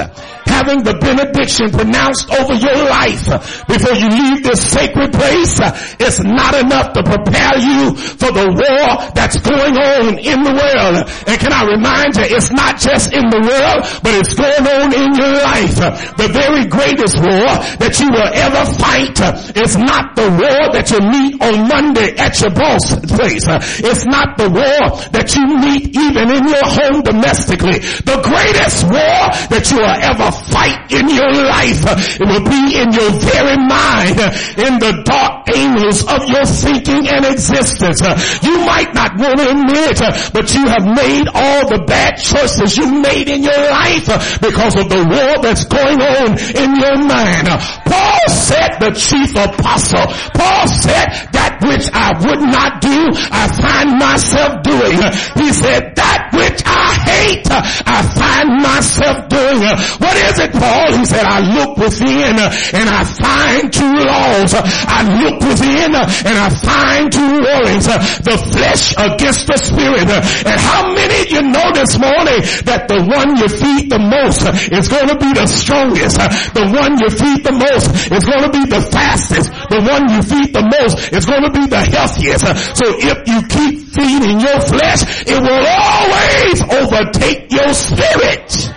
having 0.52 0.84
the 0.84 0.96
benediction 1.00 1.72
pronounced 1.72 2.28
over 2.36 2.54
your 2.54 2.76
life 2.92 3.26
before 3.72 3.96
you 3.96 4.12
leave 4.12 4.44
this 4.44 4.60
sacred 4.60 5.16
place 5.16 5.56
is 6.04 6.20
not 6.20 6.54
enough 6.60 6.92
to 6.92 7.02
prepare 7.04 7.56
you 7.56 7.96
for 7.96 8.32
the 8.36 8.48
war 8.52 8.88
that's 9.16 9.40
going 9.40 9.76
on 9.80 10.20
in 10.20 10.44
the 10.44 10.54
world. 10.54 11.08
And 11.28 11.36
can 11.40 11.54
I 11.56 11.64
remind 11.72 12.20
you, 12.20 12.28
it's 12.28 12.52
not 12.52 12.76
just 12.78 13.14
in 13.16 13.24
the 13.32 13.40
world, 13.40 13.80
but 14.04 14.12
it's 14.20 14.36
going 14.36 14.66
on 14.68 14.92
in 14.92 15.10
your 15.16 15.36
life. 15.40 15.80
The 16.20 16.28
very 16.28 16.68
greatest 16.68 17.16
war 17.24 17.48
that 17.80 17.96
you 18.04 18.12
will 18.12 18.32
ever 18.36 18.64
fight 18.76 19.16
is 19.56 19.78
not 19.80 20.16
the 20.20 20.28
war 20.36 20.62
that 20.76 20.92
you 20.92 21.00
meet 21.00 21.40
on 21.40 21.68
Monday 21.68 22.16
at 22.20 22.36
your 22.42 22.52
boss 22.52 22.92
place. 23.08 23.48
It's 23.80 24.06
not 24.06 24.38
the 24.38 24.50
war 24.52 25.00
that 25.16 25.32
you 25.36 25.44
meet 25.48 25.96
even 25.96 26.28
in 26.28 26.44
your 26.48 26.68
home 26.68 27.02
domestically. 27.02 27.80
The 28.04 28.20
greatest 28.20 28.84
war 28.90 29.32
that 29.54 29.64
you 29.72 29.78
will 29.80 29.98
ever 30.02 30.30
fight 30.50 30.92
in 30.92 31.10
your 31.10 31.32
life. 31.32 31.82
It 32.18 32.26
will 32.26 32.46
be 32.46 32.64
in 32.80 32.90
your 32.92 33.12
very 33.22 33.58
mind, 33.62 34.18
in 34.58 34.74
the 34.82 35.04
dark 35.06 35.50
angles 35.54 36.02
of 36.08 36.28
your 36.30 36.46
thinking 36.46 37.08
and 37.08 37.26
existence. 37.26 38.02
You 38.42 38.66
might 38.66 38.94
not 38.94 39.18
want 39.18 39.38
to 39.40 39.48
admit, 39.52 40.00
but 40.34 40.54
you 40.54 40.66
have 40.68 40.86
made 40.86 41.28
all 41.34 41.68
the 41.70 41.84
bad 41.86 42.18
choices 42.18 42.78
you 42.78 43.02
made 43.02 43.28
in 43.28 43.44
your 43.44 43.64
life 43.70 44.08
because 44.42 44.76
of 44.76 44.90
the 44.90 45.04
war 45.04 45.42
that's 45.42 45.66
going 45.66 46.02
on 46.02 46.38
in 46.56 46.70
your 46.76 46.98
mind. 47.06 47.48
Paul 47.86 48.24
said, 48.30 48.80
the 48.80 48.92
chief 48.98 49.32
apostle, 49.36 50.06
Paul 50.34 50.68
said, 50.68 51.30
that 51.34 51.60
which 51.64 51.90
I 51.94 52.12
would 52.18 52.42
not 52.42 52.82
do, 52.82 53.00
I 53.32 53.46
find 53.48 54.00
myself 54.00 54.64
doing. 54.64 54.98
He 55.38 55.54
said, 55.54 55.96
that 55.96 56.32
which 56.34 56.62
I 56.66 56.81
hate, 57.12 57.48
uh, 57.52 57.62
I 57.62 58.00
find 58.16 58.50
myself 58.62 59.28
doing. 59.28 59.62
What 60.00 60.16
is 60.18 60.40
it, 60.40 60.52
Paul? 60.54 60.88
He 60.98 61.06
said, 61.06 61.26
I 61.26 61.40
look 61.44 61.78
within 61.78 62.36
and 62.40 62.88
I 62.88 63.04
find 63.04 63.72
two 63.72 63.96
laws. 64.08 64.54
I 64.56 65.02
look 65.20 65.38
within 65.44 65.92
and 65.96 66.36
I 66.38 66.50
find 66.50 67.12
two 67.12 67.34
warrants. 67.44 67.88
The 68.22 68.38
flesh 68.52 68.96
against 68.98 69.48
the 69.48 69.58
spirit. 69.58 70.08
And 70.08 70.60
how 70.60 70.94
many 70.94 71.30
you 71.30 71.42
know 71.52 71.68
this 71.74 71.98
morning 71.98 72.40
that 72.66 72.88
the 72.88 73.00
one 73.04 73.38
you 73.38 73.48
feed 73.48 73.90
the 73.92 74.00
most 74.00 74.46
is 74.72 74.88
going 74.88 75.08
to 75.08 75.18
be 75.18 75.32
the 75.34 75.48
strongest. 75.48 76.18
The 76.54 76.66
one 76.72 77.00
you 77.00 77.10
feed 77.10 77.44
the 77.44 77.56
most 77.56 78.12
is 78.12 78.24
going 78.26 78.44
to 78.46 78.52
be 78.52 78.64
the 78.70 78.82
fastest. 78.92 79.52
The 79.70 79.82
one 79.82 80.10
you 80.12 80.22
feed 80.22 80.54
the 80.54 80.64
most 80.64 81.12
is 81.12 81.26
going 81.26 81.44
to 81.44 81.52
be 81.52 81.66
the 81.68 81.82
healthiest. 81.82 82.46
So 82.78 82.86
if 83.00 83.18
you 83.28 83.40
keep 83.48 83.81
feeding 83.94 84.40
your 84.40 84.60
flesh, 84.62 85.04
it 85.28 85.40
will 85.40 85.66
always 85.68 86.62
overtake 86.62 87.52
your 87.52 87.74
spirit. 87.74 88.72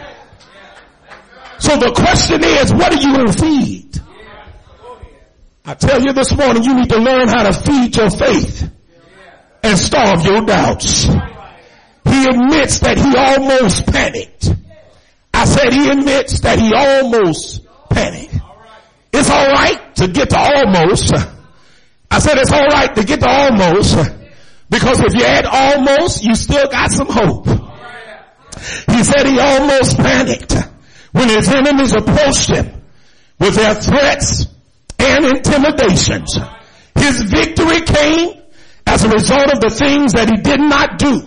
So 1.58 1.76
the 1.78 1.92
question 1.94 2.42
is, 2.44 2.72
what 2.74 2.92
are 2.92 3.00
you 3.00 3.14
going 3.14 3.26
to 3.28 3.32
feed? 3.32 4.00
I 5.64 5.74
tell 5.74 6.02
you 6.02 6.12
this 6.12 6.36
morning, 6.36 6.64
you 6.64 6.74
need 6.74 6.90
to 6.90 6.98
learn 6.98 7.28
how 7.28 7.44
to 7.44 7.52
feed 7.52 7.96
your 7.96 8.10
faith 8.10 8.70
and 9.62 9.78
starve 9.78 10.24
your 10.26 10.44
doubts. 10.44 11.04
He 11.04 12.28
admits 12.28 12.80
that 12.80 12.98
he 12.98 13.16
almost 13.16 13.86
panicked. 13.86 14.52
I 15.32 15.44
said 15.46 15.72
he 15.72 15.88
admits 15.88 16.40
that 16.40 16.58
he 16.58 16.72
almost 16.74 17.66
panicked. 17.88 18.34
It's 19.12 19.30
alright 19.30 19.96
to 19.96 20.08
get 20.08 20.30
to 20.30 20.38
almost. 20.38 21.14
I 22.10 22.18
said 22.18 22.36
it's 22.38 22.52
alright 22.52 22.94
to 22.96 23.04
get 23.04 23.20
to 23.20 23.28
almost 23.28 24.23
because 24.74 24.98
if 25.04 25.14
you 25.14 25.24
had 25.24 25.46
almost, 25.46 26.24
you 26.24 26.34
still 26.34 26.66
got 26.66 26.90
some 26.90 27.06
hope. 27.08 27.46
He 27.46 29.04
said 29.04 29.24
he 29.26 29.38
almost 29.38 29.96
panicked 29.96 30.52
when 31.12 31.28
his 31.28 31.48
enemies 31.48 31.94
approached 31.94 32.50
him 32.50 32.82
with 33.38 33.54
their 33.54 33.74
threats 33.74 34.46
and 34.98 35.26
intimidations. 35.26 36.36
His 36.96 37.22
victory 37.22 37.82
came 37.82 38.42
as 38.84 39.04
a 39.04 39.10
result 39.10 39.52
of 39.52 39.60
the 39.60 39.70
things 39.70 40.14
that 40.14 40.28
he 40.28 40.42
did 40.42 40.58
not 40.58 40.98
do 40.98 41.22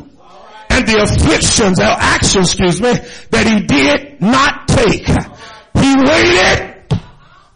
and 0.69 0.85
the 0.85 1.03
afflictions 1.03 1.79
or 1.79 1.83
actions, 1.83 2.53
excuse 2.53 2.81
me, 2.81 2.91
that 3.31 3.47
he 3.47 3.65
did 3.65 4.19
not 4.19 4.67
take. 4.67 5.07
He 5.07 5.95
waited 6.03 6.83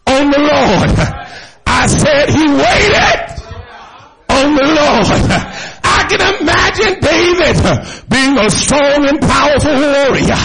on 0.06 0.30
the 0.30 0.40
Lord. 0.40 0.90
I 1.66 1.86
said 1.86 2.30
he 2.30 2.48
waited 2.48 3.32
on 4.30 4.54
the 4.54 4.64
Lord. 4.64 5.51
I 5.84 6.06
can 6.08 6.22
imagine 6.42 7.00
David 7.00 7.56
being 8.08 8.38
a 8.38 8.48
strong 8.50 9.06
and 9.08 9.18
powerful 9.20 9.74
warrior. 9.74 10.42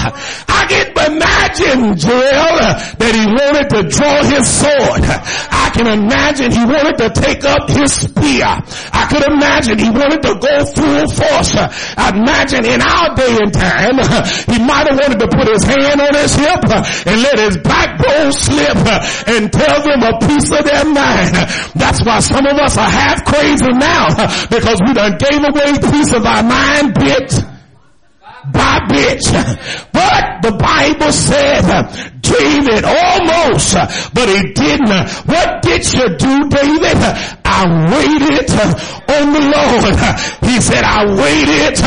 I 0.48 0.66
can 0.68 0.88
imagine 1.14 1.98
Joel 1.98 2.58
that 2.98 3.14
he 3.14 3.26
wanted 3.30 3.68
to 3.72 3.80
draw 3.88 4.18
his 4.26 4.46
sword. 4.50 5.04
I 5.06 5.70
can 5.74 5.88
imagine 5.88 6.52
he 6.52 6.66
wanted 6.66 6.98
to 7.00 7.10
take 7.14 7.46
up 7.46 7.70
his 7.70 7.94
spear. 7.94 8.50
I 8.92 9.04
could 9.10 9.24
imagine 9.30 9.78
he 9.78 9.90
wanted 9.90 10.22
to 10.26 10.34
go 10.42 10.54
full 10.66 11.06
force. 11.14 11.54
I 11.54 12.12
imagine 12.18 12.66
in 12.66 12.82
our 12.82 13.14
day 13.16 13.34
and 13.38 13.54
time, 13.54 13.98
he 14.50 14.58
might 14.64 14.90
have 14.90 14.98
wanted 14.98 15.20
to 15.22 15.30
put 15.30 15.48
his 15.48 15.64
hand 15.64 16.02
on 16.02 16.14
his 16.18 16.34
hip 16.36 16.64
and 17.06 17.18
let 17.22 17.38
his 17.40 17.58
backbone 17.62 18.32
slip 18.34 18.78
and 19.30 19.52
tell 19.54 19.80
them 19.86 20.02
a 20.02 20.14
piece 20.26 20.50
of 20.52 20.64
their 20.66 20.86
mind. 20.86 21.36
That's 21.78 22.02
why 22.04 22.20
some 22.20 22.46
of 22.46 22.58
us 22.58 22.78
are 22.78 22.90
half 22.90 23.24
crazy 23.26 23.70
now 23.78 24.08
because 24.50 24.82
we 24.86 24.94
done 24.94 25.18
gave 25.30 25.44
away 25.44 25.92
piece 25.92 26.14
of 26.14 26.26
our 26.26 26.44
mind 26.44 26.94
bit 26.94 27.34
by 28.52 28.80
bit. 28.88 29.24
But 29.92 30.42
the 30.42 30.56
Bible 30.58 31.12
said 31.12 31.64
David 32.22 32.84
almost, 32.86 33.74
but 34.14 34.30
he 34.30 34.54
didn't. 34.54 35.10
What 35.26 35.62
did 35.62 35.84
you 35.94 36.16
do, 36.16 36.50
David? 36.50 36.98
I 37.44 37.64
waited 37.92 38.50
on 39.10 39.34
the 39.34 39.44
Lord. 39.52 39.96
He 40.52 40.62
said, 40.62 40.84
I 40.84 41.06
waited 41.06 41.80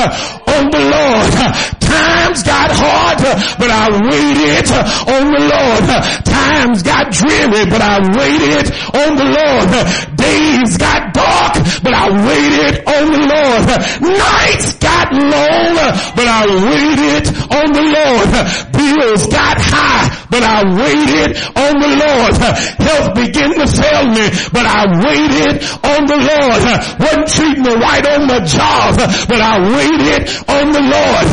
on 0.48 0.70
the 0.70 0.82
Lord. 0.90 1.79
Times 1.90 2.42
got 2.42 2.70
hard, 2.70 3.18
but 3.58 3.70
I 3.70 3.90
waited 3.90 4.70
on 5.10 5.24
the 5.34 5.42
Lord. 5.50 5.84
Times 6.22 6.82
got 6.82 7.10
dreary, 7.10 7.66
but 7.66 7.82
I 7.82 7.98
waited 8.14 8.70
on 8.94 9.10
the 9.18 9.28
Lord. 9.34 9.68
Days 10.14 10.76
got 10.78 11.12
dark, 11.12 11.54
but 11.82 11.94
I 11.94 12.06
waited 12.26 12.86
on 12.86 13.04
the 13.10 13.22
Lord. 13.26 13.64
Nights 14.06 14.78
got 14.78 15.10
long, 15.12 15.74
but 16.14 16.28
I 16.30 16.42
waited 16.46 17.24
on 17.50 17.68
the 17.74 17.86
Lord. 17.90 18.28
Bills 18.70 19.26
got 19.26 19.58
high, 19.58 20.06
but 20.30 20.42
I 20.46 20.62
waited 20.70 21.34
on 21.58 21.72
the 21.82 21.92
Lord. 21.98 22.32
Health 22.78 23.14
began 23.18 23.50
to 23.58 23.66
fail 23.66 24.06
me, 24.06 24.30
but 24.54 24.66
I 24.66 24.86
waited 25.02 25.54
on 25.82 26.00
the 26.06 26.20
Lord. 26.20 26.60
Wasn't 27.00 27.28
treating 27.34 27.64
me 27.64 27.74
right 27.74 28.06
on 28.06 28.28
the 28.30 28.40
job, 28.46 28.94
but 29.26 29.40
I 29.40 29.58
waited 29.66 30.30
on 30.46 30.70
the 30.70 30.84
Lord. 30.86 31.26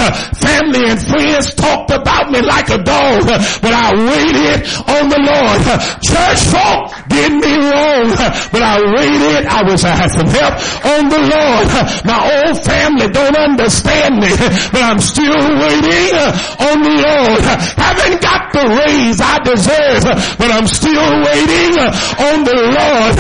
Family 0.48 0.88
and 0.88 1.00
friends 1.00 1.54
talked 1.56 1.92
about 1.92 2.32
me 2.32 2.40
like 2.42 2.70
a 2.70 2.80
dog, 2.80 3.28
but 3.60 3.74
I 3.76 3.92
waited 3.92 4.64
on 4.88 5.04
the 5.12 5.20
Lord. 5.20 5.60
Church 6.00 6.42
folk 6.48 6.96
did 7.12 7.36
me 7.36 7.52
wrong, 7.68 8.08
but 8.56 8.64
I 8.64 8.80
waited. 8.96 9.44
I 9.44 9.68
wish 9.68 9.84
I 9.84 9.92
had 9.92 10.08
some 10.08 10.32
help 10.32 10.56
on 10.88 11.12
the 11.12 11.20
Lord. 11.20 11.66
My 12.08 12.20
own 12.40 12.56
family 12.64 13.12
don't 13.12 13.36
understand 13.36 14.24
me, 14.24 14.32
but 14.72 14.82
I'm 14.88 15.04
still 15.04 15.36
waiting 15.36 16.16
on 16.64 16.78
the 16.80 16.96
Lord. 16.96 17.44
Haven't 17.76 18.22
got 18.24 18.54
the 18.56 18.64
raise 18.72 19.20
I 19.20 19.44
deserve, 19.44 20.04
but 20.40 20.50
I'm 20.50 20.68
still 20.68 21.08
waiting 21.28 21.76
on 22.24 22.38
the 22.48 22.58
Lord. 22.72 23.16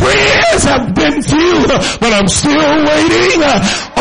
Friends 0.00 0.62
have 0.64 0.94
been 0.96 1.20
few, 1.20 1.60
but 2.00 2.12
I'm 2.12 2.28
still 2.28 2.72
waiting 2.88 3.44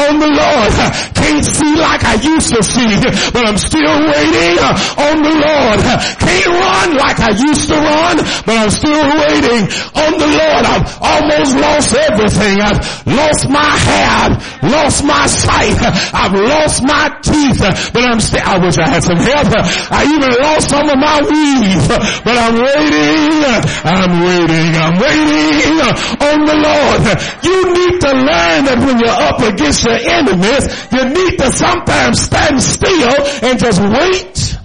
on 0.10 0.18
the 0.18 0.32
Lord. 0.34 0.74
Can't 1.13 1.46
see 1.46 1.74
like 1.78 2.01
I 2.01 2.18
used 2.18 2.50
to 2.50 2.62
see, 2.66 2.89
but 3.30 3.46
I'm 3.46 3.62
still 3.62 3.96
waiting 4.10 4.58
on 4.98 5.16
the 5.22 5.36
Lord. 5.38 5.80
Can't 6.18 6.50
run 6.50 6.89
like 6.98 7.20
I 7.22 7.32
used 7.38 7.70
to 7.70 7.78
run, 7.78 8.18
but 8.46 8.56
I'm 8.58 8.74
still 8.74 9.06
waiting 9.22 9.70
on 9.94 10.12
the 10.18 10.30
Lord. 10.34 10.63
I've 10.66 10.88
almost 10.98 11.54
lost 11.62 11.94
everything. 11.94 12.58
I've 12.62 12.82
lost 13.06 13.50
my 13.50 13.70
hair. 13.70 14.34
Lost 14.66 15.06
my 15.06 15.28
sight. 15.28 15.78
I've 16.13 16.34
lost 16.34 16.82
my 16.84 17.13
teeth, 17.22 17.62
but 17.94 18.04
I'm 18.04 18.20
still, 18.20 18.42
I 18.44 18.58
wish 18.58 18.78
I 18.78 18.88
had 18.88 19.04
some 19.04 19.22
help. 19.22 19.48
I 19.94 20.10
even 20.10 20.32
lost 20.42 20.70
some 20.70 20.89
of 20.89 20.98
my 20.98 21.22
weave, 21.22 21.86
but 22.25 22.36
I'm 22.36 22.56
waiting. 22.58 23.46
I'm 23.86 24.13
waiting. 24.25 24.72
I'm 24.74 24.96
waiting 24.98 25.78
on 26.18 26.39
the 26.50 26.58
Lord. 26.58 27.01
You 27.44 27.58
need 27.78 28.01
to 28.01 28.12
learn 28.13 28.60
that 28.66 28.80
when 28.80 28.98
you're 29.00 29.20
up 29.30 29.39
against 29.42 29.84
your 29.84 29.99
enemies, 30.03 30.88
you 30.91 31.10
need 31.10 31.38
to 31.38 31.51
sometimes 31.51 32.22
stand 32.22 32.62
still 32.62 33.13
and 33.44 33.60
just 33.60 33.82
wait. 33.82 34.58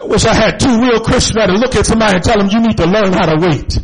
I 0.00 0.04
wish 0.04 0.24
I 0.24 0.34
had 0.34 0.58
two 0.58 0.80
real 0.80 1.00
Christians 1.00 1.36
that 1.36 1.50
look 1.50 1.76
at 1.76 1.86
somebody 1.86 2.16
and 2.16 2.24
tell 2.24 2.38
them 2.38 2.48
you 2.50 2.60
need 2.60 2.76
to 2.78 2.86
learn 2.86 3.12
how 3.12 3.26
to 3.26 3.38
wait 3.40 3.78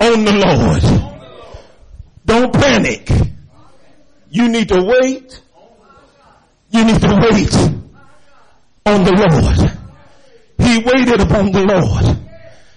on 0.00 0.24
the 0.24 0.32
Lord. 0.32 1.14
Don't 2.24 2.52
panic. 2.52 3.10
You 4.30 4.48
need 4.48 4.68
to 4.68 4.82
wait. 4.82 5.40
You 6.70 6.84
need 6.84 7.00
to 7.00 7.18
wait 7.30 7.54
on 8.86 9.04
the 9.04 9.12
Lord. 9.30 9.78
He 10.58 10.78
waited 10.78 11.20
upon 11.20 11.52
the 11.52 11.62
Lord. 11.62 12.18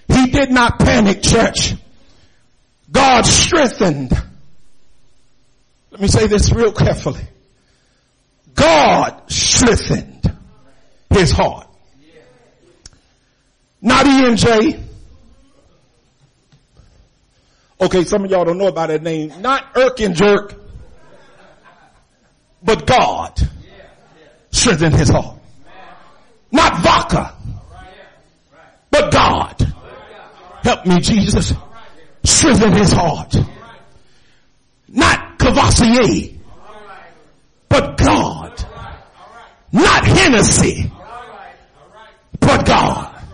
He 0.08 0.30
did 0.30 0.50
not 0.50 0.78
panic, 0.78 1.22
church. 1.22 1.74
God 2.90 3.24
strengthened. 3.26 4.12
Let 5.98 6.02
me 6.02 6.08
say 6.10 6.26
this 6.28 6.52
real 6.52 6.70
carefully. 6.70 7.26
God 8.54 9.20
strengthened 9.26 10.32
his 11.10 11.32
heart. 11.32 11.66
Not 13.82 14.06
E&J. 14.06 14.80
Okay, 17.80 18.04
some 18.04 18.24
of 18.24 18.30
y'all 18.30 18.44
don't 18.44 18.58
know 18.58 18.68
about 18.68 18.90
that 18.90 19.02
name. 19.02 19.32
Not 19.40 19.74
Jerk, 19.74 20.54
but 22.62 22.86
God 22.86 23.36
strengthened 24.52 24.94
his 24.94 25.08
heart. 25.08 25.36
Not 26.52 26.78
vodka, 26.78 27.34
but 28.92 29.10
God. 29.10 29.74
Help 30.62 30.86
me, 30.86 31.00
Jesus. 31.00 31.54
Strengthen 32.22 32.72
his 32.74 32.92
heart. 32.92 33.34
Courvoisier, 35.48 36.34
but 37.68 37.96
God. 37.96 38.64
Not 39.72 40.04
Hennessy, 40.04 40.90
but 42.38 42.66
God. 42.66 43.24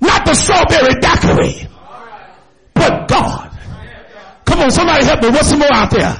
Not 0.00 0.24
the 0.26 0.34
strawberry 0.34 0.94
daiquiri, 1.00 1.68
but 2.74 3.08
God. 3.08 3.58
Come 4.44 4.60
on, 4.60 4.70
somebody 4.70 5.04
help 5.04 5.22
me. 5.22 5.30
What's 5.30 5.48
some 5.48 5.58
more 5.58 5.72
out 5.72 5.90
there? 5.90 6.16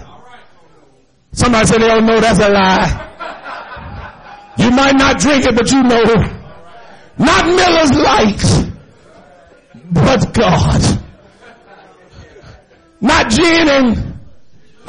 Somebody 1.33 1.67
said 1.67 1.83
they 1.83 1.89
don't 1.89 2.07
know 2.07 2.21
that's 2.21 2.39
a 2.41 2.49
lie. 2.49 3.09
You 4.59 4.71
might 4.71 4.97
not 4.97 5.19
drink 5.21 5.45
it, 5.47 5.55
but 5.55 5.71
you 5.71 5.83
know. 5.83 6.05
Not 7.19 7.47
Miller's 7.47 7.93
Light, 7.93 8.73
but 9.93 10.35
God. 10.35 11.03
Not 13.01 13.31
gin 13.31 13.69
and 13.69 14.12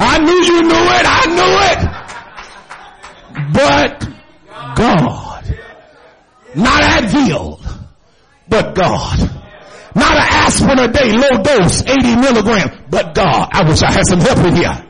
I 0.06 0.18
knew 0.18 0.40
you 0.50 0.62
knew 0.62 0.86
it. 0.98 1.06
I 1.06 1.26
knew 1.36 1.52
it. 1.70 1.80
But 3.52 3.94
God. 4.76 5.58
Not 6.54 6.82
Advil, 6.82 7.60
but 8.48 8.74
God. 8.74 9.18
Not 9.96 10.12
an 10.12 10.28
aspirin 10.28 10.78
a 10.78 10.88
day, 10.88 11.12
low 11.12 11.42
dose, 11.42 11.82
80 11.82 12.16
milligram, 12.16 12.84
but 12.90 13.14
God. 13.14 13.48
I 13.52 13.68
wish 13.68 13.82
I 13.82 13.92
had 13.92 14.06
some 14.06 14.20
help 14.20 14.38
in 14.38 14.56
here. 14.56 14.86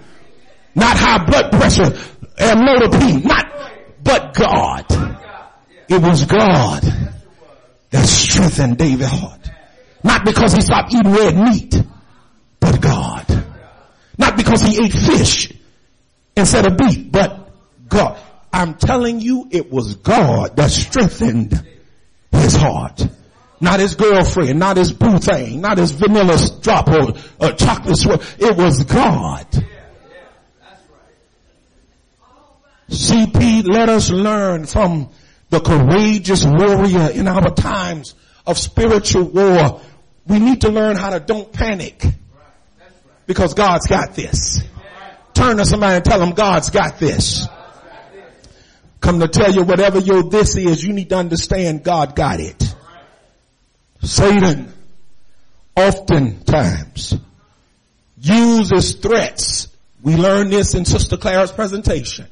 Not 0.74 0.96
high 0.96 1.24
blood 1.24 1.52
pressure, 1.52 1.90
amlodipine, 2.38 3.24
not, 3.24 3.46
but 4.02 4.34
God. 4.34 4.84
It 5.88 6.00
was 6.02 6.24
God 6.24 6.82
that 7.90 8.06
strengthened 8.06 8.78
David's 8.78 9.10
heart. 9.10 9.50
Not 10.02 10.24
because 10.24 10.54
he 10.54 10.60
stopped 10.60 10.92
eating 10.94 11.12
red 11.12 11.36
meat, 11.36 11.82
but 12.60 12.80
God. 12.80 13.33
Not 14.18 14.36
because 14.36 14.62
he 14.62 14.84
ate 14.84 14.92
fish 14.92 15.52
instead 16.36 16.66
of 16.66 16.76
beef, 16.76 17.10
but 17.10 17.50
God. 17.88 18.18
I'm 18.52 18.74
telling 18.74 19.20
you, 19.20 19.48
it 19.50 19.70
was 19.70 19.96
God 19.96 20.56
that 20.56 20.70
strengthened 20.70 21.60
his 22.30 22.54
heart. 22.54 23.06
Not 23.60 23.80
his 23.80 23.94
girlfriend, 23.94 24.58
not 24.58 24.76
his 24.76 24.92
boo 24.92 25.18
thing, 25.18 25.60
not 25.60 25.78
his 25.78 25.90
vanilla 25.90 26.38
drop 26.60 26.88
or, 26.88 27.10
or 27.10 27.14
uh, 27.40 27.52
chocolate 27.52 27.96
swirl. 27.96 28.22
It 28.38 28.56
was 28.56 28.84
God. 28.84 29.46
CP, 32.90 33.66
let 33.66 33.88
us 33.88 34.10
learn 34.10 34.66
from 34.66 35.08
the 35.50 35.60
courageous 35.60 36.44
warrior 36.44 37.10
in 37.10 37.26
our 37.26 37.54
times 37.54 38.14
of 38.46 38.58
spiritual 38.58 39.24
war. 39.24 39.80
We 40.26 40.38
need 40.38 40.60
to 40.60 40.68
learn 40.68 40.96
how 40.96 41.10
to 41.10 41.20
don't 41.20 41.52
panic 41.52 42.04
because 43.26 43.54
God's 43.54 43.86
got 43.86 44.14
this. 44.14 44.62
Turn 45.34 45.56
to 45.56 45.64
somebody 45.64 45.96
and 45.96 46.04
tell 46.04 46.18
them 46.18 46.32
God's 46.32 46.70
got 46.70 46.98
this. 46.98 47.46
Come 49.00 49.20
to 49.20 49.28
tell 49.28 49.52
you 49.52 49.64
whatever 49.64 49.98
your 49.98 50.22
this 50.22 50.56
is, 50.56 50.82
you 50.82 50.92
need 50.92 51.10
to 51.10 51.16
understand 51.16 51.84
God 51.84 52.16
got 52.16 52.40
it. 52.40 52.74
Satan 54.02 54.72
oftentimes 55.76 57.14
uses 58.18 58.94
threats. 58.94 59.68
We 60.02 60.16
learned 60.16 60.52
this 60.52 60.74
in 60.74 60.84
Sister 60.84 61.16
Clara's 61.16 61.52
presentation. 61.52 62.26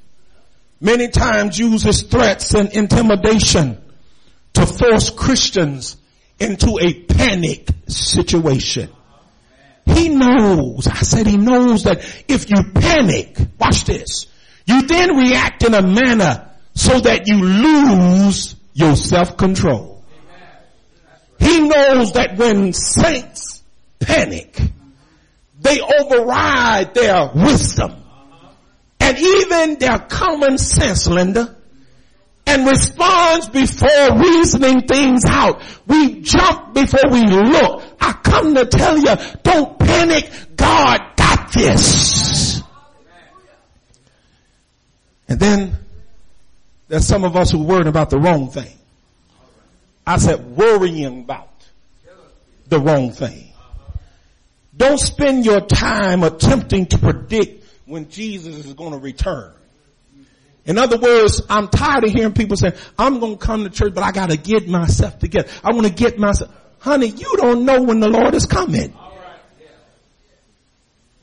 Many 0.81 1.09
times 1.09 1.59
uses 1.59 2.03
threats 2.03 2.55
and 2.55 2.73
intimidation 2.73 3.79
to 4.55 4.67
force 4.67 5.11
Christians 5.11 5.97
into 6.39 6.79
a 6.81 6.95
panic 7.05 7.69
situation. 7.87 8.91
He 9.87 10.09
knows, 10.09 10.87
I 10.87 11.03
said 11.03 11.27
he 11.27 11.37
knows 11.37 11.85
that 11.85 12.01
if 12.29 12.49
you 12.51 12.73
panic, 12.73 13.37
watch 13.59 13.85
this, 13.85 14.27
you 14.67 14.87
then 14.87 15.17
react 15.17 15.65
in 15.65 15.75
a 15.75 15.83
manner 15.83 16.51
so 16.75 17.01
that 17.01 17.27
you 17.27 17.43
lose 17.43 18.57
your 18.75 18.97
self-control. 18.97 20.05
He 21.39 21.61
knows 21.61 22.13
that 22.13 22.37
when 22.37 22.73
saints 22.73 23.63
panic, 23.99 24.61
they 25.61 25.81
override 25.81 26.95
their 26.95 27.31
wisdom 27.35 28.03
and 29.01 29.19
even 29.19 29.79
their 29.79 29.99
common 29.99 30.59
sense, 30.59 31.09
Linda 31.09 31.57
and 32.47 32.67
responds 32.67 33.49
before 33.49 34.19
reasoning 34.19 34.83
things 34.83 35.23
out. 35.27 35.63
We 35.87 36.21
jump 36.21 36.75
before 36.75 37.11
we 37.11 37.23
look. 37.23 37.92
Come 38.43 38.57
to 38.57 38.67
tell 38.67 38.99
you, 38.99 39.15
don't 39.45 39.79
panic. 39.79 40.29
God 40.57 40.99
got 41.17 41.53
this. 41.53 42.61
And 45.29 45.39
then 45.39 45.77
there's 46.89 47.07
some 47.07 47.23
of 47.23 47.37
us 47.37 47.53
who 47.53 47.63
worried 47.63 47.87
about 47.87 48.11
the 48.11 48.19
wrong 48.19 48.51
thing. 48.51 48.77
I 50.05 50.19
said 50.19 50.57
worrying 50.57 51.21
about 51.21 51.51
the 52.67 52.81
wrong 52.81 53.13
thing. 53.13 53.53
Don't 54.77 54.99
spend 54.99 55.45
your 55.45 55.61
time 55.61 56.25
attempting 56.25 56.87
to 56.87 56.99
predict 56.99 57.65
when 57.87 58.11
Jesus 58.11 58.67
is 58.67 58.75
going 58.75 58.91
to 58.91 58.99
return. 58.99 59.53
In 60.65 60.79
other 60.79 60.99
words, 60.99 61.43
I'm 61.49 61.69
tired 61.69 62.05
of 62.05 62.11
hearing 62.11 62.33
people 62.33 62.57
say, 62.57 62.75
I'm 62.99 63.21
going 63.21 63.39
to 63.39 63.45
come 63.45 63.63
to 63.63 63.71
church, 63.71 63.95
but 63.95 64.03
I 64.03 64.11
got 64.11 64.31
to 64.31 64.37
get 64.37 64.67
myself 64.67 65.21
together. 65.21 65.49
I 65.63 65.73
want 65.73 65.87
to 65.87 65.93
get 65.93 66.19
myself. 66.19 66.51
Honey, 66.83 67.07
you 67.07 67.37
don't 67.37 67.65
know 67.65 67.81
when 67.81 68.01
the 68.01 68.09
Lord 68.09 68.35
is 68.35 68.47
coming. 68.47 68.93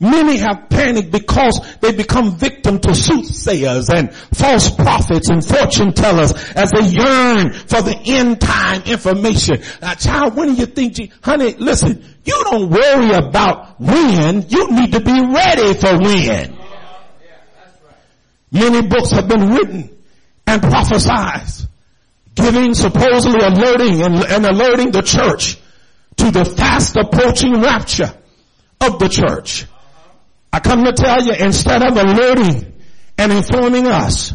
Many 0.02 0.38
have 0.38 0.70
panicked 0.70 1.10
because 1.10 1.60
they 1.82 1.92
become 1.92 2.34
victim 2.38 2.78
to 2.80 2.94
soothsayers 2.94 3.90
and 3.90 4.14
false 4.14 4.70
prophets 4.70 5.28
and 5.28 5.44
fortune 5.44 5.92
tellers 5.92 6.32
as 6.56 6.70
they 6.70 6.86
yearn 6.86 7.52
for 7.52 7.82
the 7.82 8.00
end 8.06 8.40
time 8.40 8.84
information. 8.84 9.60
Now 9.82 9.92
child, 9.92 10.34
when 10.34 10.54
do 10.54 10.60
you 10.60 10.64
think, 10.64 11.12
honey, 11.22 11.54
listen, 11.58 12.02
you 12.24 12.42
don't 12.44 12.70
worry 12.70 13.12
about 13.12 13.78
when, 13.78 14.48
you 14.48 14.70
need 14.70 14.92
to 14.92 15.00
be 15.00 15.20
ready 15.20 15.74
for 15.74 15.98
when. 15.98 16.56
Many 18.50 18.88
books 18.88 19.10
have 19.10 19.28
been 19.28 19.50
written 19.50 19.94
and 20.46 20.62
prophesied, 20.62 21.68
giving 22.34 22.74
supposedly 22.74 23.40
alerting 23.40 24.02
and, 24.02 24.14
and 24.24 24.46
alerting 24.46 24.90
the 24.90 25.02
church 25.02 25.58
to 26.16 26.30
the 26.30 26.44
fast 26.44 26.96
approaching 26.96 27.60
rapture 27.60 28.12
of 28.80 28.98
the 28.98 29.08
church. 29.08 29.66
I 30.52 30.60
come 30.60 30.84
to 30.84 30.92
tell 30.92 31.22
you, 31.22 31.32
instead 31.32 31.82
of 31.82 31.96
alerting 31.96 32.74
and 33.18 33.32
informing 33.32 33.86
us, 33.86 34.34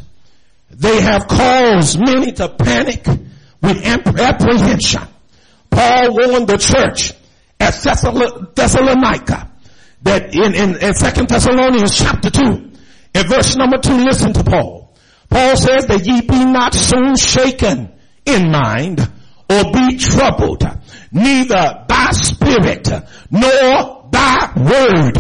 they 0.70 1.02
have 1.02 1.28
caused 1.28 2.00
many 2.00 2.32
to 2.34 2.50
panic 2.50 3.06
with 3.62 3.86
apprehension. 3.86 5.02
Paul 5.70 6.14
warned 6.14 6.48
the 6.48 6.58
church 6.58 7.14
at 7.60 7.74
Thessalonica 8.56 9.52
that 10.04 10.36
in, 10.36 10.54
in, 10.54 10.70
in 10.76 10.94
2 10.94 11.26
Thessalonians 11.26 11.98
chapter 11.98 12.30
2, 12.30 12.42
in 13.16 13.28
verse 13.28 13.56
number 13.56 13.78
2, 13.78 14.06
listen 14.06 14.34
to 14.34 14.44
Paul. 14.44 14.85
Paul 15.36 15.58
says 15.58 15.86
that 15.88 16.08
ye 16.08 16.22
be 16.22 16.46
not 16.46 16.74
soon 16.74 17.18
shaken 17.18 17.92
in 18.26 18.52
mind 18.52 19.02
or 19.50 19.64
be 19.74 19.98
troubled, 19.98 20.64
neither 21.12 21.84
by 21.90 22.12
spirit 22.12 22.88
nor 23.30 24.08
by 24.10 24.54
word, 24.56 25.18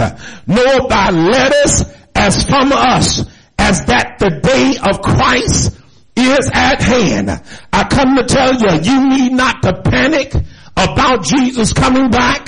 nor 0.47 0.87
by 0.87 1.09
letters 1.09 1.83
as 2.15 2.45
from 2.45 2.71
us, 2.71 3.25
as 3.59 3.83
that 3.87 4.15
the 4.19 4.39
day 4.39 4.77
of 4.89 5.01
Christ 5.01 5.77
is 6.15 6.49
at 6.53 6.81
hand. 6.81 7.29
I 7.73 7.83
come 7.83 8.15
to 8.15 8.23
tell 8.23 8.53
you, 8.53 8.83
you 8.83 9.09
need 9.09 9.33
not 9.33 9.63
to 9.63 9.81
panic 9.81 10.33
about 10.77 11.23
Jesus 11.23 11.73
coming 11.73 12.09
back 12.09 12.47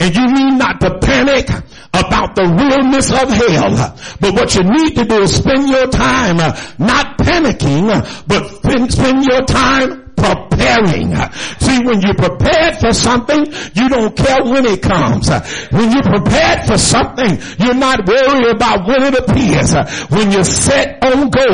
and 0.00 0.14
you 0.14 0.26
need 0.26 0.58
not 0.58 0.80
to 0.80 0.98
panic 0.98 1.48
about 1.92 2.34
the 2.34 2.44
realness 2.44 3.10
of 3.10 3.28
hell. 3.30 3.96
But 4.20 4.34
what 4.34 4.54
you 4.54 4.62
need 4.64 4.96
to 4.96 5.04
do 5.04 5.22
is 5.22 5.36
spend 5.36 5.68
your 5.68 5.88
time 5.88 6.38
uh, 6.38 6.56
not 6.78 7.18
panicking, 7.18 7.88
but 8.26 8.90
spend 8.90 9.24
your 9.24 9.44
time 9.44 10.05
preparing. 10.16 11.14
See, 11.60 11.78
when 11.84 12.00
you're 12.00 12.14
prepared 12.14 12.76
for 12.80 12.92
something, 12.92 13.46
you 13.74 13.88
don't 13.88 14.16
care 14.16 14.42
when 14.44 14.66
it 14.66 14.82
comes. 14.82 15.28
When 15.70 15.92
you're 15.92 16.02
prepared 16.02 16.66
for 16.66 16.78
something, 16.78 17.38
you're 17.58 17.74
not 17.74 18.06
worried 18.06 18.48
about 18.54 18.86
when 18.86 19.02
it 19.02 19.14
appears. 19.14 19.72
When 20.10 20.32
you're 20.32 20.44
set 20.44 21.02
on 21.04 21.30
go 21.30 21.46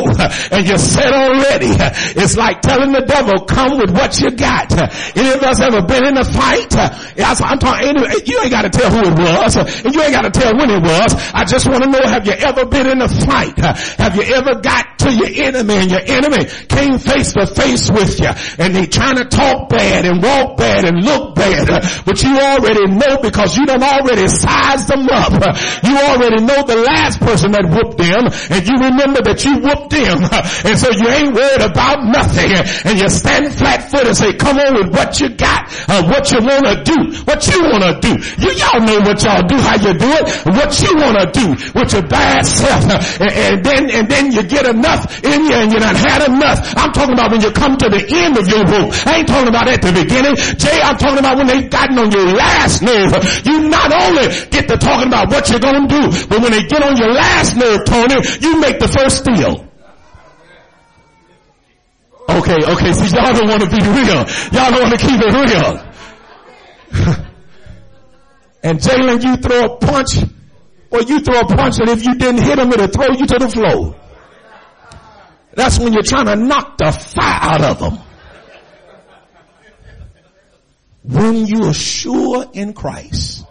and 0.50 0.66
you're 0.66 0.78
set 0.78 1.12
already, 1.12 1.74
it's 2.18 2.36
like 2.36 2.62
telling 2.62 2.92
the 2.92 3.02
devil, 3.02 3.44
come 3.44 3.78
with 3.78 3.90
what 3.90 4.20
you 4.20 4.30
got. 4.30 4.72
Any 5.16 5.30
of 5.32 5.42
us 5.42 5.60
ever 5.60 5.82
been 5.82 6.06
in 6.06 6.16
a 6.16 6.24
fight? 6.24 6.74
I'm 6.76 7.58
talking, 7.58 7.96
you 8.26 8.40
ain't 8.42 8.50
got 8.50 8.62
to 8.62 8.70
tell 8.70 8.90
who 8.90 9.00
it 9.10 9.18
was 9.18 9.56
and 9.56 9.94
you 9.94 10.02
ain't 10.02 10.12
got 10.12 10.22
to 10.22 10.30
tell 10.30 10.56
when 10.56 10.70
it 10.70 10.82
was. 10.82 11.14
I 11.34 11.44
just 11.44 11.68
want 11.68 11.84
to 11.84 11.90
know, 11.90 12.02
have 12.04 12.26
you 12.26 12.32
ever 12.32 12.64
been 12.66 12.86
in 12.86 13.02
a 13.02 13.08
fight? 13.08 13.58
Have 13.58 14.16
you 14.16 14.22
ever 14.34 14.60
got 14.60 14.98
to 15.00 15.12
your 15.12 15.46
enemy 15.46 15.74
and 15.74 15.90
your 15.90 16.02
enemy 16.06 16.46
came 16.68 16.98
face 16.98 17.32
to 17.32 17.46
face 17.46 17.90
with 17.90 18.20
you 18.20 18.30
and 18.58 18.74
they 18.74 18.86
trying 18.86 19.16
to 19.16 19.24
talk 19.24 19.68
bad 19.68 20.04
and 20.04 20.22
walk 20.22 20.56
bad 20.56 20.84
and 20.84 21.04
look 21.04 21.34
bad, 21.34 21.66
but 22.04 22.22
you 22.22 22.36
already 22.38 22.86
know 22.86 23.18
because 23.22 23.56
you 23.56 23.66
done 23.66 23.82
already 23.82 24.28
sized 24.28 24.88
them 24.88 25.08
up. 25.08 25.32
You 25.82 25.96
already 25.96 26.42
know 26.44 26.62
the 26.62 26.82
last 26.84 27.20
person 27.20 27.52
that 27.52 27.64
whooped 27.68 27.98
them 27.98 28.28
and 28.50 28.60
you 28.66 28.76
remember 28.78 29.22
that 29.22 29.44
you 29.44 29.58
whooped 29.60 29.90
them. 29.90 30.22
And 30.64 30.78
so 30.78 30.90
you 30.90 31.08
ain't 31.08 31.34
worried 31.34 31.62
about 31.62 32.04
nothing 32.04 32.52
and 32.84 32.98
you 32.98 33.08
stand 33.08 33.52
flat 33.54 33.90
foot 33.90 34.06
and 34.06 34.16
say, 34.16 34.34
come 34.34 34.58
on 34.58 34.74
with 34.74 34.90
what 34.94 35.20
you 35.20 35.28
got, 35.30 35.68
uh, 35.88 36.02
what 36.08 36.30
you 36.30 36.38
want 36.42 36.64
to 36.66 36.76
do, 36.84 36.98
what 37.24 37.40
you 37.48 37.58
want 37.62 37.82
to 37.84 37.94
do. 38.00 38.12
You, 38.42 38.50
y'all 38.58 38.80
know 38.82 39.00
what 39.02 39.22
y'all 39.22 39.42
do, 39.46 39.56
how 39.58 39.76
you 39.76 39.92
do 39.94 40.10
it, 40.20 40.24
what 40.54 40.70
you 40.80 40.92
want 40.96 41.16
to 41.20 41.26
do 41.32 41.46
with 41.74 41.92
your 41.92 42.06
bad 42.06 42.44
self. 42.46 43.20
And, 43.20 43.32
and 43.32 43.64
then, 43.64 43.90
and 43.90 44.06
then 44.08 44.32
you 44.32 44.42
get 44.42 44.66
enough 44.66 45.22
in 45.24 45.44
you 45.46 45.54
and 45.54 45.72
you 45.72 45.78
not 45.78 45.96
had 45.96 46.28
enough. 46.28 46.74
I'm 46.76 46.92
talking 46.92 47.14
about 47.14 47.30
when 47.30 47.40
you 47.40 47.50
come 47.50 47.76
to 47.76 47.88
the 47.88 48.02
end 48.08 48.36
I 49.06 49.18
ain't 49.18 49.28
talking 49.28 49.48
about 49.48 49.68
at 49.68 49.82
the 49.82 49.92
beginning. 49.92 50.36
Jay, 50.58 50.80
I'm 50.82 50.96
talking 50.96 51.18
about 51.18 51.36
when 51.36 51.46
they 51.46 51.68
gotten 51.68 51.98
on 51.98 52.10
your 52.10 52.26
last 52.34 52.82
nerve. 52.82 53.12
You 53.46 53.68
not 53.68 53.92
only 53.92 54.28
get 54.50 54.68
to 54.68 54.76
talking 54.76 55.08
about 55.08 55.30
what 55.30 55.48
you're 55.50 55.60
gonna 55.60 55.86
do, 55.86 56.02
but 56.28 56.40
when 56.40 56.52
they 56.52 56.64
get 56.64 56.82
on 56.82 56.96
your 56.96 57.12
last 57.12 57.56
nerve, 57.56 57.84
Tony, 57.84 58.16
you 58.40 58.60
make 58.60 58.78
the 58.78 58.88
first 58.88 59.24
deal. 59.24 59.68
Okay, 62.28 62.58
okay, 62.64 62.92
see 62.92 63.14
y'all 63.14 63.34
don't 63.34 63.48
want 63.48 63.62
to 63.62 63.68
be 63.68 63.82
real. 63.82 64.24
Y'all 64.52 64.70
don't 64.70 64.82
want 64.88 64.98
to 64.98 65.06
keep 65.06 65.20
it 65.20 65.32
real. 65.34 65.84
and 68.62 68.78
Jalen, 68.78 69.22
you 69.22 69.36
throw 69.36 69.64
a 69.64 69.76
punch, 69.78 70.16
or 70.90 71.02
you 71.02 71.20
throw 71.20 71.40
a 71.40 71.46
punch 71.46 71.78
and 71.80 71.88
if 71.88 72.04
you 72.04 72.14
didn't 72.14 72.42
hit 72.42 72.58
him, 72.58 72.72
it'll 72.72 72.86
throw 72.88 73.08
you 73.18 73.26
to 73.26 73.38
the 73.38 73.48
floor. 73.48 73.96
That's 75.54 75.78
when 75.78 75.92
you're 75.92 76.02
trying 76.02 76.26
to 76.26 76.36
knock 76.36 76.78
the 76.78 76.92
fire 76.92 77.38
out 77.42 77.62
of 77.62 77.78
them. 77.78 77.98
When 81.04 81.46
you 81.46 81.64
are 81.64 81.74
sure 81.74 82.46
in 82.52 82.74
Christ, 82.74 83.44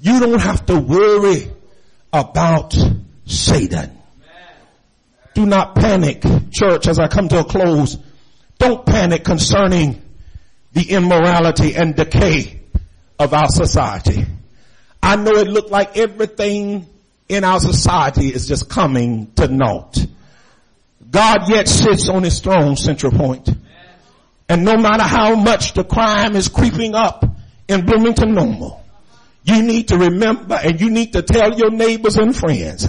you 0.00 0.20
don't 0.20 0.40
have 0.40 0.66
to 0.66 0.78
worry 0.78 1.50
about 2.12 2.76
Satan. 3.26 3.98
Do 5.34 5.46
not 5.46 5.74
panic, 5.74 6.22
church, 6.52 6.86
as 6.86 7.00
I 7.00 7.08
come 7.08 7.28
to 7.28 7.40
a 7.40 7.44
close. 7.44 7.98
Don't 8.58 8.86
panic 8.86 9.24
concerning 9.24 10.00
the 10.72 10.90
immorality 10.90 11.74
and 11.74 11.96
decay 11.96 12.60
of 13.18 13.34
our 13.34 13.48
society. 13.48 14.24
I 15.02 15.16
know 15.16 15.32
it 15.32 15.48
looked 15.48 15.70
like 15.70 15.96
everything 15.96 16.86
in 17.28 17.44
our 17.44 17.58
society 17.58 18.28
is 18.28 18.46
just 18.46 18.68
coming 18.68 19.32
to 19.34 19.48
naught. 19.48 19.98
God 21.10 21.48
yet 21.48 21.68
sits 21.68 22.08
on 22.08 22.22
his 22.22 22.40
throne, 22.40 22.76
central 22.76 23.12
point. 23.12 23.48
And 24.48 24.64
no 24.64 24.76
matter 24.76 25.04
how 25.04 25.36
much 25.36 25.72
the 25.72 25.84
crime 25.84 26.36
is 26.36 26.48
creeping 26.48 26.94
up 26.94 27.24
in 27.68 27.86
Bloomington 27.86 28.34
Normal, 28.34 28.82
you 29.44 29.62
need 29.62 29.88
to 29.88 29.98
remember 29.98 30.54
and 30.54 30.80
you 30.80 30.90
need 30.90 31.12
to 31.14 31.22
tell 31.22 31.54
your 31.54 31.70
neighbors 31.70 32.16
and 32.16 32.34
friends 32.34 32.88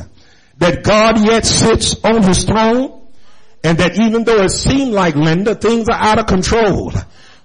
that 0.57 0.83
God 0.83 1.19
yet 1.25 1.45
sits 1.45 2.03
on 2.03 2.23
his 2.23 2.43
throne 2.43 3.07
and 3.63 3.77
that 3.77 3.99
even 3.99 4.23
though 4.23 4.43
it 4.43 4.51
seemed 4.51 4.91
like 4.91 5.15
Linda, 5.15 5.55
things 5.55 5.89
are 5.89 5.99
out 5.99 6.19
of 6.19 6.27
control. 6.27 6.93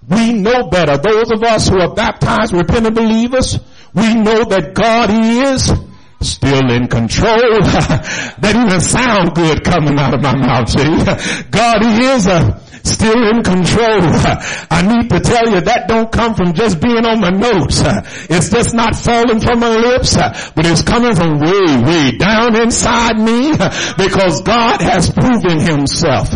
We 0.08 0.32
know 0.32 0.68
better. 0.68 0.96
Those 0.96 1.30
of 1.30 1.42
us 1.42 1.68
who 1.68 1.80
are 1.80 1.94
baptized, 1.94 2.52
repentant 2.52 2.94
believers, 2.94 3.58
we 3.94 4.14
know 4.14 4.44
that 4.44 4.74
God 4.74 5.10
is 5.10 5.72
still 6.20 6.70
in 6.70 6.88
control. 6.88 7.36
that 7.62 8.54
even 8.54 8.80
sound 8.80 9.34
good 9.34 9.64
coming 9.64 9.98
out 9.98 10.14
of 10.14 10.22
my 10.22 10.36
mouth. 10.36 10.68
See, 10.68 11.44
God 11.50 11.82
is 11.84 12.26
a 12.26 12.60
still 12.82 13.28
in 13.28 13.42
control. 13.42 14.00
I 14.70 14.82
need 14.86 15.10
to 15.10 15.20
tell 15.20 15.48
you 15.48 15.60
that 15.60 15.88
don't 15.88 16.10
come 16.10 16.34
from 16.34 16.54
just 16.54 16.80
being 16.80 17.04
on 17.04 17.20
my 17.20 17.30
notes. 17.30 17.82
It's 18.30 18.50
just 18.50 18.74
not 18.74 18.94
falling 18.94 19.40
from 19.40 19.60
my 19.60 19.74
lips, 19.74 20.16
but 20.54 20.66
it's 20.66 20.82
coming 20.82 21.14
from 21.14 21.40
way, 21.40 21.66
way 21.82 22.16
down 22.16 22.56
inside 22.56 23.18
me 23.18 23.52
because 23.96 24.40
God 24.42 24.80
has 24.80 25.10
proven 25.10 25.58
himself 25.60 26.30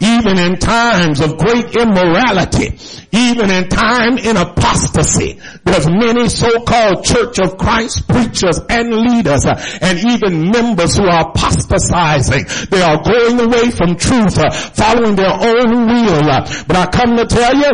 even 0.00 0.38
in 0.38 0.58
times 0.58 1.20
of 1.20 1.38
great 1.38 1.74
immorality, 1.76 2.78
even 3.12 3.50
in 3.50 3.68
time 3.68 4.18
in 4.18 4.36
apostasy. 4.36 5.40
There's 5.64 5.88
many 5.88 6.28
so-called 6.28 7.04
Church 7.04 7.38
of 7.40 7.56
Christ 7.56 8.06
preachers 8.08 8.60
and 8.68 8.92
leaders 8.92 9.46
and 9.46 9.98
even 9.98 10.50
members 10.50 10.96
who 10.96 11.04
are 11.04 11.30
apostatizing. 11.30 12.70
They 12.70 12.82
are 12.82 13.02
going 13.02 13.40
away 13.40 13.70
from 13.70 13.96
truth, 13.96 14.36
following 14.76 15.16
their 15.16 15.32
own 15.32 15.87
will. 15.88 16.22
But 16.66 16.76
I 16.76 16.86
come 16.86 17.16
to 17.16 17.26
tell 17.26 17.54
you, 17.56 17.70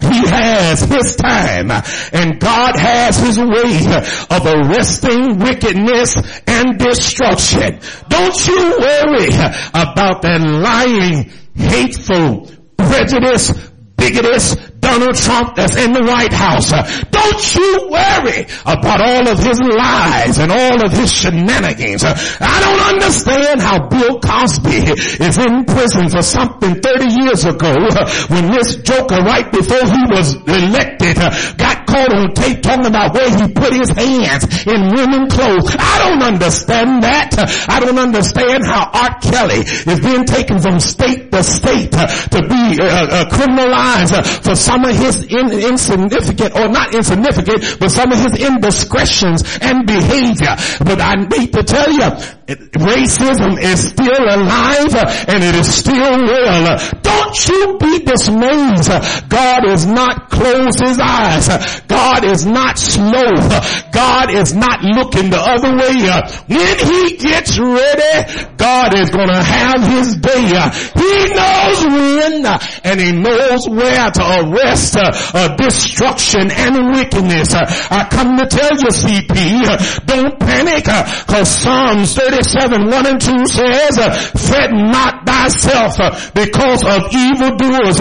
he 0.00 0.26
has 0.28 0.80
his 0.82 1.16
time 1.16 1.70
and 2.12 2.38
God 2.38 2.76
has 2.76 3.18
his 3.18 3.38
way 3.38 3.86
of 4.30 4.46
arresting 4.46 5.38
wickedness 5.38 6.14
and 6.46 6.78
destruction. 6.78 7.80
Don't 8.08 8.46
you 8.46 8.76
worry 8.78 9.28
about 9.72 10.22
that 10.22 10.40
lying, 10.40 11.30
hateful, 11.54 12.50
prejudice, 12.76 13.52
bigotous 13.96 14.54
Donald 14.96 15.16
Trump 15.16 15.54
that's 15.56 15.76
in 15.76 15.92
the 15.92 16.00
White 16.00 16.32
House. 16.32 16.72
Don't 17.12 17.54
you 17.54 17.88
worry 17.92 18.48
about 18.64 19.04
all 19.04 19.28
of 19.28 19.36
his 19.36 19.60
lies 19.60 20.38
and 20.38 20.50
all 20.50 20.82
of 20.82 20.90
his 20.90 21.12
shenanigans. 21.12 22.02
I 22.02 22.56
don't 22.64 22.96
understand 22.96 23.60
how 23.60 23.88
Bill 23.88 24.18
Cosby 24.20 24.88
is 25.20 25.36
in 25.36 25.66
prison 25.66 26.08
for 26.08 26.22
something 26.22 26.80
30 26.80 27.12
years 27.12 27.44
ago 27.44 27.76
when 28.32 28.50
this 28.56 28.76
joker 28.76 29.20
right 29.20 29.52
before 29.52 29.84
he 29.84 30.02
was 30.08 30.32
elected 30.48 31.16
got 31.60 31.75
caught 32.06 32.18
on 32.18 32.34
tape 32.34 32.62
talking 32.62 32.86
about 32.86 33.14
where 33.14 33.30
he 33.30 33.52
put 33.52 33.72
his 33.74 33.90
hands 33.90 34.66
in 34.66 34.90
women 34.94 35.28
clothes. 35.28 35.74
I 35.78 35.98
don't 35.98 36.22
understand 36.22 37.02
that. 37.02 37.34
I 37.68 37.80
don't 37.80 37.98
understand 37.98 38.64
how 38.64 38.90
R. 38.92 39.18
Kelly 39.20 39.60
is 39.60 40.00
being 40.00 40.24
taken 40.24 40.60
from 40.60 40.80
state 40.80 41.30
to 41.32 41.42
state 41.42 41.92
to 41.92 42.38
be 42.48 42.80
uh, 42.80 42.86
uh, 42.86 43.30
criminalized 43.30 44.44
for 44.44 44.54
some 44.54 44.84
of 44.84 44.96
his 44.96 45.24
in, 45.24 45.52
insignificant 45.52 46.54
or 46.54 46.68
not 46.68 46.94
insignificant, 46.94 47.78
but 47.80 47.90
some 47.90 48.12
of 48.12 48.18
his 48.18 48.38
indiscretions 48.38 49.42
and 49.60 49.86
behavior. 49.86 50.56
But 50.80 51.00
I 51.00 51.14
need 51.16 51.52
to 51.52 51.62
tell 51.62 51.90
you, 51.90 52.08
racism 52.46 53.60
is 53.60 53.88
still 53.88 54.22
alive 54.22 54.94
and 55.28 55.42
it 55.42 55.54
is 55.54 55.74
still 55.74 56.18
real. 56.18 56.76
Don't 57.02 57.48
you 57.48 57.78
be 57.78 58.04
dismayed. 58.04 58.86
God 59.28 59.68
is 59.68 59.86
not 59.86 60.30
closed 60.30 60.80
his 60.80 60.98
eyes. 61.00 61.48
God 61.86 61.95
is 62.24 62.46
not 62.46 62.78
slow. 62.78 63.32
God 63.92 64.30
is 64.30 64.54
not 64.54 64.82
looking 64.82 65.30
the 65.30 65.40
other 65.40 65.72
way. 65.76 65.96
When 66.46 66.76
he 66.78 67.16
gets 67.16 67.58
ready, 67.58 68.46
God 68.56 68.98
is 68.98 69.10
going 69.10 69.28
to 69.28 69.42
have 69.42 69.80
his 69.86 70.16
day. 70.16 70.52
He 70.94 71.14
knows 71.34 71.78
when 71.86 72.46
and 72.84 73.00
he 73.00 73.12
knows 73.12 73.68
where 73.68 74.10
to 74.10 74.22
arrest 74.40 74.96
uh, 74.96 75.56
destruction 75.56 76.50
and 76.50 76.96
wickedness. 76.96 77.54
I 77.54 78.06
come 78.10 78.36
to 78.36 78.46
tell 78.46 78.72
you, 78.72 78.90
CP, 78.90 80.06
don't 80.06 80.38
panic 80.38 80.84
because 80.84 81.48
Psalms 81.48 82.14
37, 82.14 82.86
1 82.90 83.06
and 83.06 83.20
2 83.20 83.46
says, 83.46 83.96
fret 84.46 84.70
not 84.72 85.26
thyself 85.26 86.34
because 86.34 86.84
of 86.84 87.12
evildoers. 87.12 87.98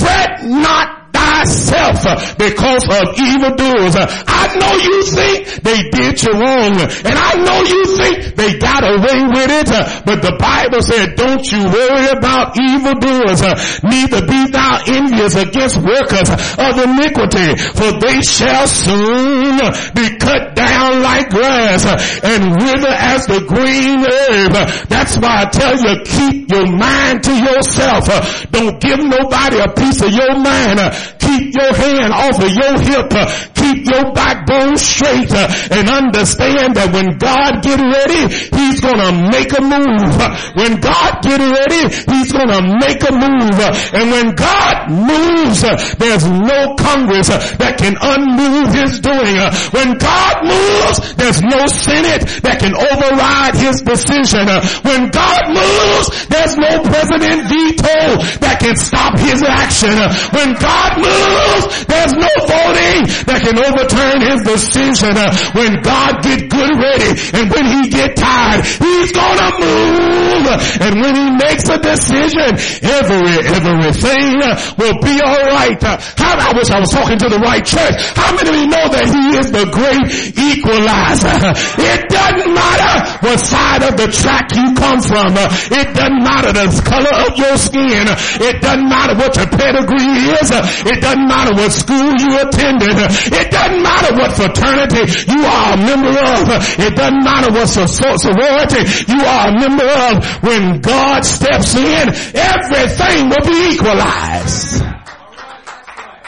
Fret 0.00 0.44
not 0.44 0.93
thyself 1.14 2.02
because 2.36 2.84
of 2.90 3.14
evildoers. 3.14 3.94
I 3.94 4.44
know 4.58 4.74
you 4.82 4.98
think 5.06 5.62
they 5.62 5.80
did 5.94 6.18
you 6.22 6.32
wrong 6.34 6.74
and 6.82 7.16
I 7.16 7.32
know 7.38 7.62
you 7.62 7.82
think 7.96 8.34
they 8.34 8.58
got 8.58 8.82
away 8.82 9.18
with 9.30 9.50
it, 9.62 9.70
but 10.04 10.20
the 10.20 10.34
Bible 10.36 10.82
said 10.82 11.14
don't 11.14 11.46
you 11.46 11.62
worry 11.70 12.10
about 12.10 12.58
evildoers, 12.58 13.40
neither 13.86 14.26
be 14.26 14.50
thou 14.50 14.82
envious 14.86 15.34
against 15.36 15.78
workers 15.78 16.28
of 16.58 16.72
iniquity, 16.82 17.54
for 17.78 17.94
they 18.02 18.20
shall 18.20 18.66
soon 18.66 19.62
be 19.94 20.18
cut 20.18 20.54
down 20.54 21.02
like 21.02 21.30
grass 21.30 21.86
and 22.24 22.56
wither 22.58 22.94
as 22.94 23.26
the 23.26 23.40
green 23.46 24.02
herb. 24.02 24.52
That's 24.88 25.16
why 25.18 25.42
I 25.42 25.46
tell 25.46 25.76
you 25.78 26.02
keep 26.04 26.50
your 26.50 26.66
mind 26.66 27.22
to 27.24 27.32
yourself. 27.32 28.08
Don't 28.50 28.80
give 28.80 28.98
nobody 28.98 29.58
a 29.58 29.68
piece 29.72 30.02
of 30.02 30.12
your 30.12 30.34
mind. 30.38 30.80
Keep 31.18 31.54
your 31.54 31.74
hand 31.74 32.12
off 32.12 32.38
of 32.42 32.50
your 32.50 32.80
hip. 32.80 33.53
Keep 33.64 33.88
your 33.88 34.12
backbone 34.12 34.76
straight 34.76 35.32
uh, 35.32 35.48
and 35.72 35.88
understand 35.88 36.76
that 36.76 36.92
when 36.92 37.16
God 37.16 37.64
get 37.64 37.80
ready, 37.80 38.28
He's 38.52 38.76
gonna 38.84 39.32
make 39.32 39.56
a 39.56 39.64
move. 39.64 40.12
When 40.52 40.84
God 40.84 41.24
get 41.24 41.40
ready, 41.40 41.88
He's 42.12 42.28
gonna 42.28 42.60
make 42.60 43.00
a 43.00 43.12
move. 43.16 43.56
And 43.96 44.12
when 44.12 44.36
God 44.36 44.92
moves, 44.92 45.64
there's 45.96 46.28
no 46.28 46.76
Congress 46.76 47.32
uh, 47.32 47.40
that 47.56 47.80
can 47.80 47.96
unmove 47.96 48.68
His 48.76 49.00
doing. 49.00 49.40
Uh, 49.40 49.48
when 49.72 49.96
God 49.96 50.44
moves, 50.44 51.16
there's 51.16 51.40
no 51.40 51.64
Senate 51.64 52.28
that 52.44 52.60
can 52.60 52.76
override 52.76 53.56
His 53.56 53.80
decision. 53.80 54.44
When 54.84 55.08
God 55.08 55.42
moves, 55.56 56.28
there's 56.28 56.60
no 56.60 56.84
President 56.84 57.48
veto 57.48 58.20
that 58.44 58.60
can 58.60 58.76
stop 58.76 59.16
His 59.16 59.40
action. 59.40 59.96
When 60.36 60.52
God 60.60 61.00
moves, 61.00 61.64
there's 61.88 62.12
no 62.12 62.28
voting 62.44 63.08
that 63.24 63.40
can 63.40 63.53
overturn 63.58 64.20
His 64.22 64.40
decision. 64.42 65.16
Uh, 65.16 65.30
when 65.54 65.82
God 65.82 66.22
get 66.22 66.48
good 66.50 66.74
ready 66.78 67.10
and 67.34 67.50
when 67.50 67.66
He 67.66 67.90
get 67.90 68.16
tired, 68.16 68.64
He's 68.64 69.12
gonna 69.12 69.50
move. 69.58 70.46
And 70.80 70.92
when 71.00 71.14
He 71.14 71.28
makes 71.38 71.68
a 71.68 71.78
decision, 71.78 72.56
every, 72.84 73.38
everything 73.44 74.42
uh, 74.42 74.54
will 74.78 74.98
be 75.00 75.20
alright. 75.20 75.80
Uh, 75.82 75.98
how, 76.16 76.34
I 76.38 76.52
wish 76.56 76.70
I 76.70 76.80
was 76.80 76.90
talking 76.90 77.18
to 77.18 77.28
the 77.28 77.38
right 77.38 77.64
church. 77.64 77.94
How 78.14 78.34
many 78.34 78.48
of 78.50 78.56
you 78.56 78.68
know 78.68 78.86
that 78.90 79.06
He 79.08 79.22
is 79.38 79.48
the 79.50 79.66
great 79.70 80.04
equalizer? 80.38 81.34
It 81.84 82.08
doesn't 82.08 82.54
matter 82.54 82.94
what 83.26 83.38
side 83.38 83.82
of 83.82 83.96
the 83.96 84.08
track 84.08 84.50
you 84.54 84.74
come 84.74 85.00
from. 85.02 85.34
It 85.36 85.94
doesn't 85.94 86.22
matter 86.22 86.52
the 86.52 86.66
color 86.84 87.12
of 87.28 87.36
your 87.36 87.56
skin. 87.58 88.06
It 88.40 88.62
doesn't 88.62 88.88
matter 88.88 89.14
what 89.14 89.36
your 89.36 89.46
pedigree 89.46 90.32
is. 90.40 90.48
It 90.86 91.00
doesn't 91.00 91.28
matter 91.28 91.54
what 91.54 91.72
school 91.72 92.12
you 92.18 92.30
attended. 92.40 92.96
It 93.32 93.43
doesn't 93.50 93.82
matter 93.82 94.14
what 94.14 94.32
fraternity 94.32 95.04
you 95.30 95.44
are 95.44 95.74
a 95.74 95.76
member 95.76 96.10
of. 96.10 96.78
It 96.78 96.94
doesn't 96.96 97.24
matter 97.24 97.52
what 97.52 97.66
sorority 97.66 98.82
you 99.08 99.20
are 99.24 99.48
a 99.48 99.58
member 99.58 99.88
of. 99.88 100.42
When 100.42 100.80
God 100.80 101.24
steps 101.24 101.74
in, 101.74 102.08
everything 102.34 103.28
will 103.28 103.46
be 103.46 103.74
equalized. 103.74 104.82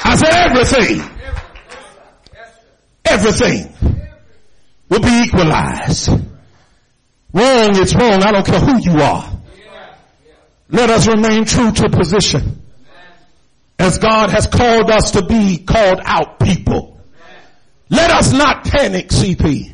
I 0.05 0.16
said 0.16 0.33
everything. 0.50 1.16
Everything 3.05 3.74
will 4.88 5.00
be 5.00 5.22
equalized. 5.24 6.09
Wrong 7.33 7.70
is 7.76 7.94
wrong. 7.94 8.22
I 8.22 8.33
don't 8.33 8.46
care 8.46 8.61
who 8.61 8.79
you 8.81 9.00
are. 9.00 9.33
Let 10.68 10.90
us 10.90 11.07
remain 11.07 11.44
true 11.44 11.70
to 11.70 11.88
position. 11.90 12.62
As 13.79 13.98
God 13.98 14.31
has 14.31 14.46
called 14.46 14.90
us 14.90 15.12
to 15.12 15.24
be 15.24 15.59
called 15.59 16.00
out 16.05 16.40
people. 16.40 16.95
Let 17.88 18.11
us 18.11 18.33
not 18.33 18.64
panic, 18.64 19.09
CP. 19.09 19.72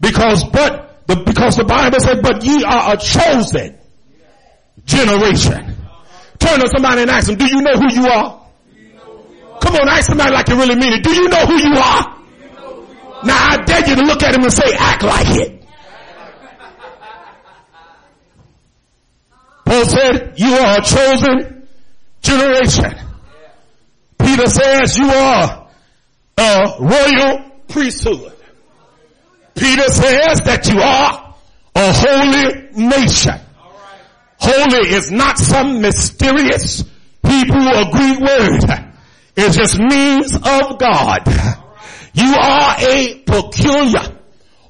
Because 0.00 0.44
but 0.44 1.06
the, 1.06 1.16
because 1.16 1.56
the 1.56 1.64
Bible 1.64 2.00
said, 2.00 2.22
but 2.22 2.44
ye 2.44 2.64
are 2.64 2.94
a 2.94 2.96
chosen 2.96 3.78
generation. 4.84 5.76
Turn 6.38 6.60
to 6.60 6.68
somebody 6.68 7.02
and 7.02 7.10
ask 7.10 7.26
them, 7.26 7.36
do 7.36 7.46
you 7.46 7.60
know 7.60 7.74
who 7.74 7.92
you 7.92 8.06
are? 8.06 8.46
Come 9.60 9.74
on, 9.74 9.88
ask 9.88 10.08
somebody 10.08 10.32
like 10.32 10.48
you 10.48 10.56
really 10.56 10.76
mean 10.76 10.92
it. 10.92 11.02
Do 11.02 11.12
you 11.12 11.28
know 11.28 11.46
who 11.46 11.56
you 11.56 11.74
are? 11.74 12.18
Now 13.24 13.48
I 13.50 13.56
dare 13.64 13.88
you 13.88 13.96
to 13.96 14.02
look 14.02 14.22
at 14.22 14.34
him 14.34 14.44
and 14.44 14.52
say, 14.52 14.72
act 14.78 15.02
like 15.02 15.36
it. 15.36 15.64
Paul 19.64 19.84
said, 19.84 20.34
you 20.36 20.54
are 20.54 20.78
a 20.78 20.82
chosen 20.82 21.68
generation. 22.22 22.94
Peter 24.18 24.46
says 24.46 24.96
you 24.96 25.10
are 25.10 25.57
a 26.38 26.76
royal 26.78 27.50
priesthood. 27.68 28.32
Peter 29.54 29.88
says 29.88 30.40
that 30.44 30.68
you 30.72 30.80
are 30.80 31.34
a 31.74 31.92
holy 31.92 32.88
nation. 32.88 33.34
Holy 34.38 34.88
is 34.88 35.10
not 35.10 35.36
some 35.38 35.80
mysterious 35.80 36.84
Hebrew 37.26 37.66
or 37.66 37.90
Greek 37.90 38.20
word. 38.20 38.88
It 39.36 39.52
just 39.52 39.78
means 39.78 40.34
of 40.34 40.78
God. 40.78 41.26
You 42.14 42.34
are 42.34 42.76
a 42.78 43.22
peculiar 43.26 44.18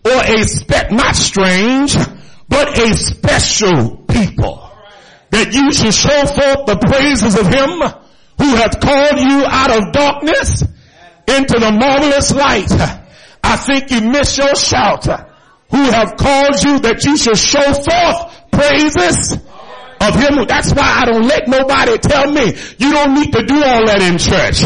or 0.04 0.24
a 0.24 0.44
spe- 0.44 0.90
not 0.90 1.16
strange, 1.16 1.96
but 2.48 2.78
a 2.78 2.94
special 2.94 4.04
people. 4.08 4.70
That 5.30 5.52
you 5.52 5.72
should 5.72 5.94
show 5.94 6.26
forth 6.26 6.66
the 6.66 6.78
praises 6.80 7.38
of 7.38 7.46
him 7.46 7.80
who 8.38 8.56
hath 8.56 8.80
called 8.80 9.20
you 9.20 9.44
out 9.46 9.70
of 9.70 9.92
darkness 9.92 10.64
into 11.28 11.58
the 11.58 11.70
marvelous 11.70 12.32
light. 12.34 12.72
I 13.42 13.56
think 13.56 13.90
you 13.90 14.00
miss 14.00 14.36
your 14.38 14.54
shout. 14.54 15.06
Who 15.70 15.82
have 15.90 16.16
called 16.16 16.62
you 16.64 16.78
that 16.80 17.04
you 17.04 17.16
should 17.16 17.36
show 17.36 17.60
forth 17.60 18.50
praises 18.50 19.38
of 20.00 20.14
him. 20.14 20.46
That's 20.46 20.72
why 20.72 21.02
I 21.02 21.04
don't 21.04 21.26
let 21.26 21.48
nobody 21.48 21.98
tell 21.98 22.30
me 22.30 22.54
you 22.78 22.92
don't 22.92 23.14
need 23.14 23.32
to 23.32 23.44
do 23.44 23.56
all 23.62 23.84
that 23.86 24.00
in 24.00 24.18
church. 24.18 24.62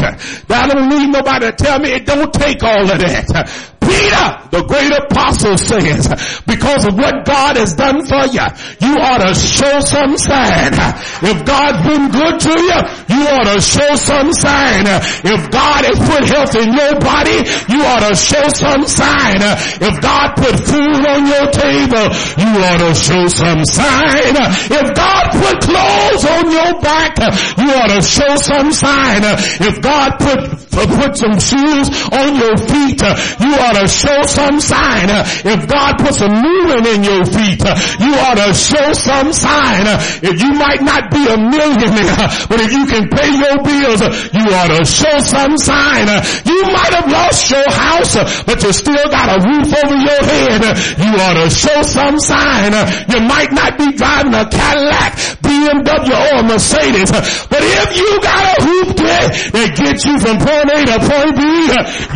I 0.49 0.67
don't 0.69 0.89
need 0.89 1.09
nobody 1.09 1.47
to 1.47 1.53
tell 1.53 1.79
me 1.79 1.91
it 1.91 2.07
don't 2.07 2.33
take 2.33 2.63
all 2.63 2.83
of 2.91 2.99
that. 3.01 3.72
Peter, 4.03 4.27
the 4.51 4.63
great 4.67 4.91
apostle 4.91 5.55
says, 5.55 6.11
because 6.43 6.83
of 6.91 6.99
what 6.99 7.23
God 7.23 7.55
has 7.55 7.75
done 7.79 8.03
for 8.03 8.27
you, 8.35 8.43
you 8.83 8.99
ought 8.99 9.23
to 9.23 9.31
show 9.31 9.79
some 9.79 10.19
sign. 10.19 10.75
If 11.23 11.47
God's 11.47 11.87
been 11.87 12.11
good 12.11 12.37
to 12.43 12.55
you, 12.59 12.79
you 13.15 13.21
ought 13.31 13.47
to 13.47 13.63
show 13.63 13.95
some 13.95 14.35
sign. 14.35 14.91
If 15.23 15.41
God 15.55 15.87
has 15.87 15.99
put 16.03 16.27
health 16.27 16.55
in 16.59 16.75
your 16.75 16.99
body, 16.99 17.47
you 17.71 17.79
ought 17.87 18.03
to 18.11 18.15
show 18.19 18.43
some 18.51 18.83
sign. 18.91 19.39
If 19.79 19.95
God 20.03 20.35
put 20.35 20.59
food 20.59 21.03
on 21.07 21.23
your 21.31 21.47
table, 21.55 22.07
you 22.43 22.51
ought 22.59 22.83
to 22.83 22.93
show 22.99 23.23
some 23.31 23.63
sign. 23.63 24.35
If 24.67 24.87
God 24.99 25.25
put 25.31 25.63
clothes 25.63 26.25
on 26.27 26.51
your 26.51 26.73
back, 26.83 27.15
you 27.55 27.71
ought 27.71 27.95
to 27.95 28.03
show 28.03 28.35
some 28.35 28.75
sign. 28.75 29.23
If 29.63 29.79
God 29.81 30.19
put, 30.19 30.59
put 30.75 31.17
some 31.17 31.39
shoes 31.39 31.87
on 32.11 32.35
your 32.35 32.57
feet, 32.59 32.99
you 32.99 33.53
ought 33.63 33.79
to 33.79 33.92
show 33.93 34.23
some 34.25 34.57
sign. 34.61 35.09
If 35.45 35.69
God 35.69 36.01
puts 36.01 36.21
a 36.25 36.31
movement 36.33 36.87
in 36.89 37.05
your 37.05 37.25
feet, 37.29 37.61
you 38.01 38.13
ought 38.17 38.41
to 38.41 38.51
show 38.57 38.93
some 38.97 39.33
sign. 39.33 39.85
If 40.25 40.41
you 40.41 40.53
might 40.57 40.81
not 40.81 41.13
be 41.13 41.23
a 41.29 41.37
millionaire, 41.37 42.27
but 42.49 42.59
if 42.65 42.73
you 42.73 42.85
can 42.89 43.09
pay 43.13 43.31
your 43.37 43.61
bills, 43.61 44.01
you 44.33 44.45
ought 44.57 44.73
to 44.73 44.83
show 44.89 45.21
some 45.21 45.59
sign. 45.59 46.09
You 46.49 46.61
might 46.73 46.93
have 46.97 47.09
lost 47.11 47.51
your 47.51 47.69
house, 47.69 48.17
but 48.45 48.63
you 48.63 48.73
still 48.73 49.07
got 49.13 49.29
a 49.29 49.39
roof 49.45 49.69
over 49.69 49.97
your 50.01 50.23
head. 50.25 50.63
You 50.97 51.11
ought 51.21 51.37
to 51.45 51.51
show 51.51 51.83
some 51.83 52.19
sign. 52.19 52.73
You 53.13 53.21
might 53.29 53.53
not 53.53 53.77
be 53.79 53.93
driving 53.93 54.35
a 54.35 54.49
Cadillac, 54.49 55.13
BMW 55.43 56.17
or 56.39 56.43
Mercedes, 56.49 57.11
but 57.13 57.61
if 57.61 57.97
you 57.97 58.21
got 58.23 58.43
a 58.59 58.63
hoop 58.65 58.97
that 58.97 59.77
gets 59.77 60.05
you 60.05 60.19
from 60.19 60.39
point 60.39 60.71
A 60.71 60.79
to 60.87 60.99
point 61.03 61.37
B, 61.37 61.43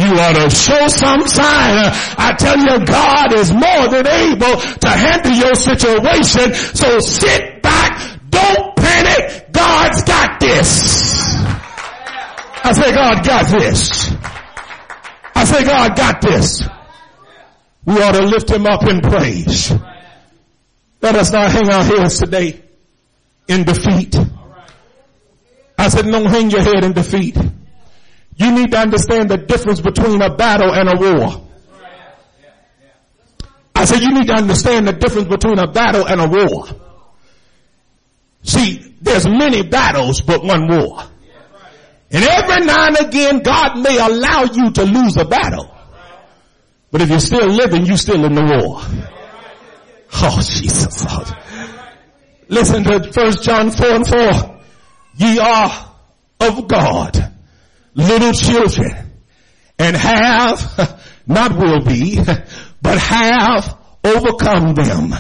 you 0.01 0.11
ought 0.21 0.37
to 0.39 0.49
show 0.51 0.89
some 0.89 1.27
sign. 1.29 1.56
I 1.57 2.35
tell 2.38 2.59
you, 2.59 2.85
God 2.85 3.33
is 3.33 3.53
more 3.53 3.88
than 3.88 4.07
able 4.07 4.61
to 4.61 4.88
handle 4.88 5.33
your 5.33 5.55
situation. 5.55 6.55
So 6.55 6.99
sit 7.01 7.62
back. 7.62 8.21
Don't 8.31 8.77
panic. 8.77 9.53
God's 9.53 10.03
got 10.03 10.40
this. 10.40 11.37
I 12.64 12.73
say 12.73 12.95
God 12.95 13.25
got 13.25 13.51
this. 13.51 14.11
I 15.35 15.45
say 15.45 15.64
God 15.64 15.97
got 15.97 16.21
this. 16.21 16.62
We 17.85 18.03
ought 18.03 18.12
to 18.12 18.23
lift 18.23 18.51
him 18.51 18.66
up 18.66 18.83
in 18.88 19.01
praise. 19.01 19.73
Let 21.01 21.14
us 21.14 21.31
not 21.31 21.53
hang 21.53 21.71
our 21.71 21.85
heads 21.85 22.19
today 22.19 22.61
in 23.47 23.64
defeat. 23.64 24.16
I 25.79 25.88
said, 25.88 26.07
don't 26.07 26.25
hang 26.25 26.51
your 26.51 26.62
head 26.62 26.83
in 26.83 26.92
defeat. 26.92 27.37
You 28.37 28.51
need 28.51 28.73
to 28.73 28.79
understand 28.79 29.31
the 29.31 29.37
difference 29.37 29.81
between 29.81 30.21
a 30.21 30.35
battle 30.35 30.73
and 30.75 30.88
a 30.88 30.97
war. 30.99 31.46
Said, 33.87 34.01
you 34.01 34.12
need 34.12 34.27
to 34.27 34.35
understand 34.35 34.88
the 34.88 34.92
difference 34.92 35.29
between 35.29 35.59
a 35.59 35.70
battle 35.70 36.07
and 36.07 36.20
a 36.20 36.27
war. 36.27 36.66
See, 38.42 38.96
there's 39.01 39.29
many 39.29 39.62
battles, 39.62 40.20
but 40.20 40.42
one 40.42 40.68
war. 40.68 41.03
And 42.11 42.25
every 42.25 42.66
now 42.66 42.87
and 42.87 42.96
again, 42.99 43.42
God 43.42 43.79
may 43.79 43.99
allow 43.99 44.44
you 44.44 44.70
to 44.72 44.85
lose 44.85 45.16
a 45.16 45.25
battle. 45.25 45.72
But 46.90 47.03
if 47.03 47.11
you're 47.11 47.20
still 47.20 47.49
living, 47.49 47.87
you're 47.87 47.96
still 47.96 48.25
in 48.25 48.35
the 48.35 48.42
war. 48.42 48.81
Oh, 50.14 50.40
Jesus. 50.40 51.05
Listen 52.49 52.85
to 52.85 53.11
1 53.12 53.33
John 53.42 53.70
4 53.70 53.87
and 53.87 54.07
4. 54.07 54.61
Ye 55.16 55.38
are 55.38 55.94
of 56.40 56.68
God, 56.68 57.35
little 57.94 58.33
children, 58.33 59.12
and 59.79 59.96
have, 59.96 61.03
not 61.27 61.57
will 61.57 61.85
be, 61.85 62.20
but 62.83 62.99
have 62.99 63.79
overcome 64.05 64.75
them. 64.75 65.15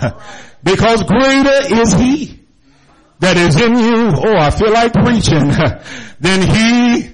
Because 0.62 1.02
greater 1.04 1.80
is 1.80 1.92
he 1.92 2.40
that 3.20 3.36
is 3.36 3.60
in 3.60 3.78
you, 3.78 4.10
oh 4.14 4.36
I 4.36 4.50
feel 4.50 4.72
like 4.72 4.92
preaching, 4.92 5.48
than 6.20 6.42
he 6.42 7.10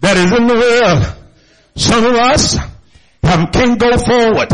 that 0.00 0.16
is 0.16 0.32
in 0.32 0.46
the 0.46 0.54
world. 0.54 1.16
Some 1.76 2.04
of 2.04 2.14
us 2.14 2.56
can't 3.52 3.78
go 3.78 3.98
forward 3.98 4.50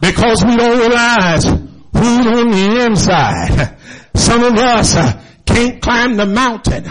because 0.00 0.44
we 0.44 0.56
don't 0.56 0.78
realize 0.78 1.44
who's 1.44 2.26
on 2.26 2.50
the 2.50 2.86
inside. 2.86 3.78
Some 4.14 4.42
of 4.42 4.54
us 4.58 4.94
can't 5.44 5.80
climb 5.82 6.16
the 6.16 6.26
mountain 6.26 6.84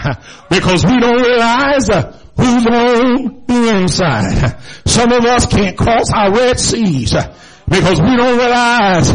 because 0.48 0.84
we 0.84 0.98
don't 0.98 1.20
realize 1.20 1.88
who's 1.88 2.66
on 2.66 3.44
the 3.46 3.76
inside. 3.76 4.60
Some 4.86 5.12
of 5.12 5.24
us 5.24 5.46
can't 5.46 5.76
cross 5.76 6.12
our 6.12 6.32
Red 6.32 6.58
Seas 6.60 7.14
because 7.68 8.00
we 8.00 8.16
don't 8.16 8.38
realize 8.38 9.12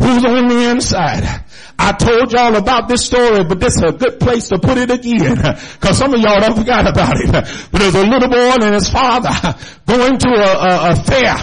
who's 0.00 0.24
on 0.24 0.48
the 0.48 0.70
inside. 0.70 1.44
I 1.80 1.92
told 1.92 2.30
y'all 2.32 2.56
about 2.56 2.88
this 2.88 3.06
story, 3.06 3.42
but 3.44 3.58
this 3.58 3.76
is 3.76 3.82
a 3.82 3.92
good 3.92 4.20
place 4.20 4.48
to 4.48 4.58
put 4.58 4.76
it 4.76 4.90
again. 4.90 5.36
Cause 5.80 5.96
some 5.96 6.12
of 6.12 6.20
y'all 6.20 6.40
don't 6.40 6.56
forgot 6.56 6.86
about 6.86 7.16
it. 7.16 7.30
But 7.70 7.78
there's 7.78 7.94
a 7.94 8.04
little 8.04 8.28
boy 8.28 8.56
and 8.60 8.74
his 8.74 8.90
father 8.90 9.30
going 9.86 10.18
to 10.18 10.28
a, 10.28 10.50
a, 10.60 10.90
a, 10.90 10.96
fair. 10.96 11.36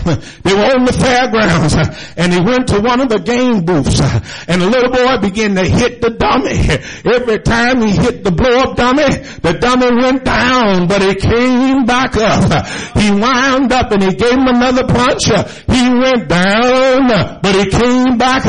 They 0.44 0.54
were 0.54 0.70
on 0.76 0.86
the 0.86 0.94
fairgrounds 0.94 1.74
and 2.18 2.34
he 2.34 2.40
went 2.42 2.68
to 2.70 2.80
one 2.82 3.02
of 3.02 3.10
the 3.10 3.20
game 3.20 3.66
booths 3.66 4.00
and 4.48 4.62
the 4.62 4.68
little 4.68 4.92
boy 4.92 5.18
began 5.22 5.56
to 5.56 5.64
hit 5.64 6.02
the 6.02 6.12
dummy. 6.12 6.60
Every 7.08 7.40
time 7.40 7.82
he 7.82 7.96
hit 7.96 8.24
the 8.24 8.32
blow 8.32 8.60
up 8.60 8.76
dummy, 8.76 9.08
the 9.42 9.58
dummy 9.60 9.90
went 9.96 10.24
down, 10.24 10.88
but 10.88 11.02
it 11.02 11.22
came 11.22 11.86
back 11.86 12.16
up. 12.18 12.68
He 12.98 13.10
wound 13.12 13.72
up 13.72 13.92
and 13.92 14.04
he 14.04 14.14
gave 14.14 14.34
him 14.34 14.48
another 14.48 14.86
punch. 14.86 15.26
He 15.26 15.84
went 15.90 16.28
down, 16.28 17.40
but 17.42 17.56
he 17.56 17.70
came 17.72 18.18
back 18.18 18.46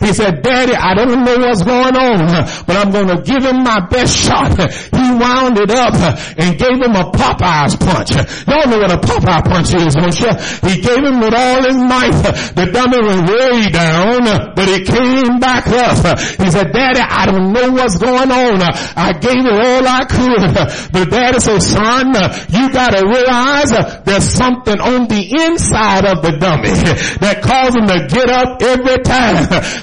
He 0.00 0.12
said, 0.12 0.42
daddy, 0.42 0.74
I 0.74 0.94
don't 0.94 1.06
don't 1.06 1.24
know 1.24 1.38
what's 1.46 1.62
going 1.62 1.96
on, 1.96 2.18
but 2.66 2.76
I'm 2.76 2.90
going 2.90 3.08
to 3.08 3.22
give 3.22 3.42
him 3.44 3.62
my 3.62 3.80
best 3.86 4.16
shot. 4.16 4.52
He 4.56 5.04
wound 5.16 5.58
it 5.58 5.70
up 5.70 5.94
and 6.36 6.58
gave 6.58 6.78
him 6.82 6.94
a 6.94 7.10
Popeye's 7.10 7.76
punch. 7.76 8.10
Y'all 8.46 8.66
know 8.68 8.78
what 8.78 8.92
a 8.92 8.98
Popeye 8.98 9.44
punch 9.44 9.74
is, 9.74 9.94
don't 9.94 10.18
you? 10.18 10.32
He 10.68 10.82
gave 10.82 11.02
him 11.04 11.20
with 11.20 11.34
all 11.34 11.62
his 11.62 11.76
might. 11.76 12.16
The 12.54 12.66
dummy 12.72 13.00
went 13.00 13.30
way 13.30 13.70
down, 13.70 14.54
but 14.54 14.66
he 14.68 14.84
came 14.84 15.38
back 15.38 15.66
up. 15.68 16.18
He 16.18 16.50
said, 16.50 16.72
Daddy, 16.72 17.00
I 17.00 17.26
don't 17.26 17.52
know 17.52 17.72
what's 17.72 17.98
going 17.98 18.30
on. 18.30 18.62
I 18.96 19.12
gave 19.12 19.44
it 19.44 19.52
all 19.52 19.86
I 19.86 20.04
could. 20.04 20.92
But 20.92 21.10
Daddy 21.10 21.40
said, 21.40 21.62
son, 21.62 22.12
you 22.50 22.72
gotta 22.72 23.06
realize 23.06 23.70
there's 24.04 24.24
something 24.24 24.80
on 24.80 25.08
the 25.08 25.22
inside 25.46 26.04
of 26.04 26.22
the 26.22 26.36
dummy 26.38 26.74
that 27.20 27.42
caused 27.42 27.76
him 27.76 27.86
to 27.86 28.06
get 28.08 28.28
up 28.28 28.62
every 28.62 28.98
time. 29.02 29.15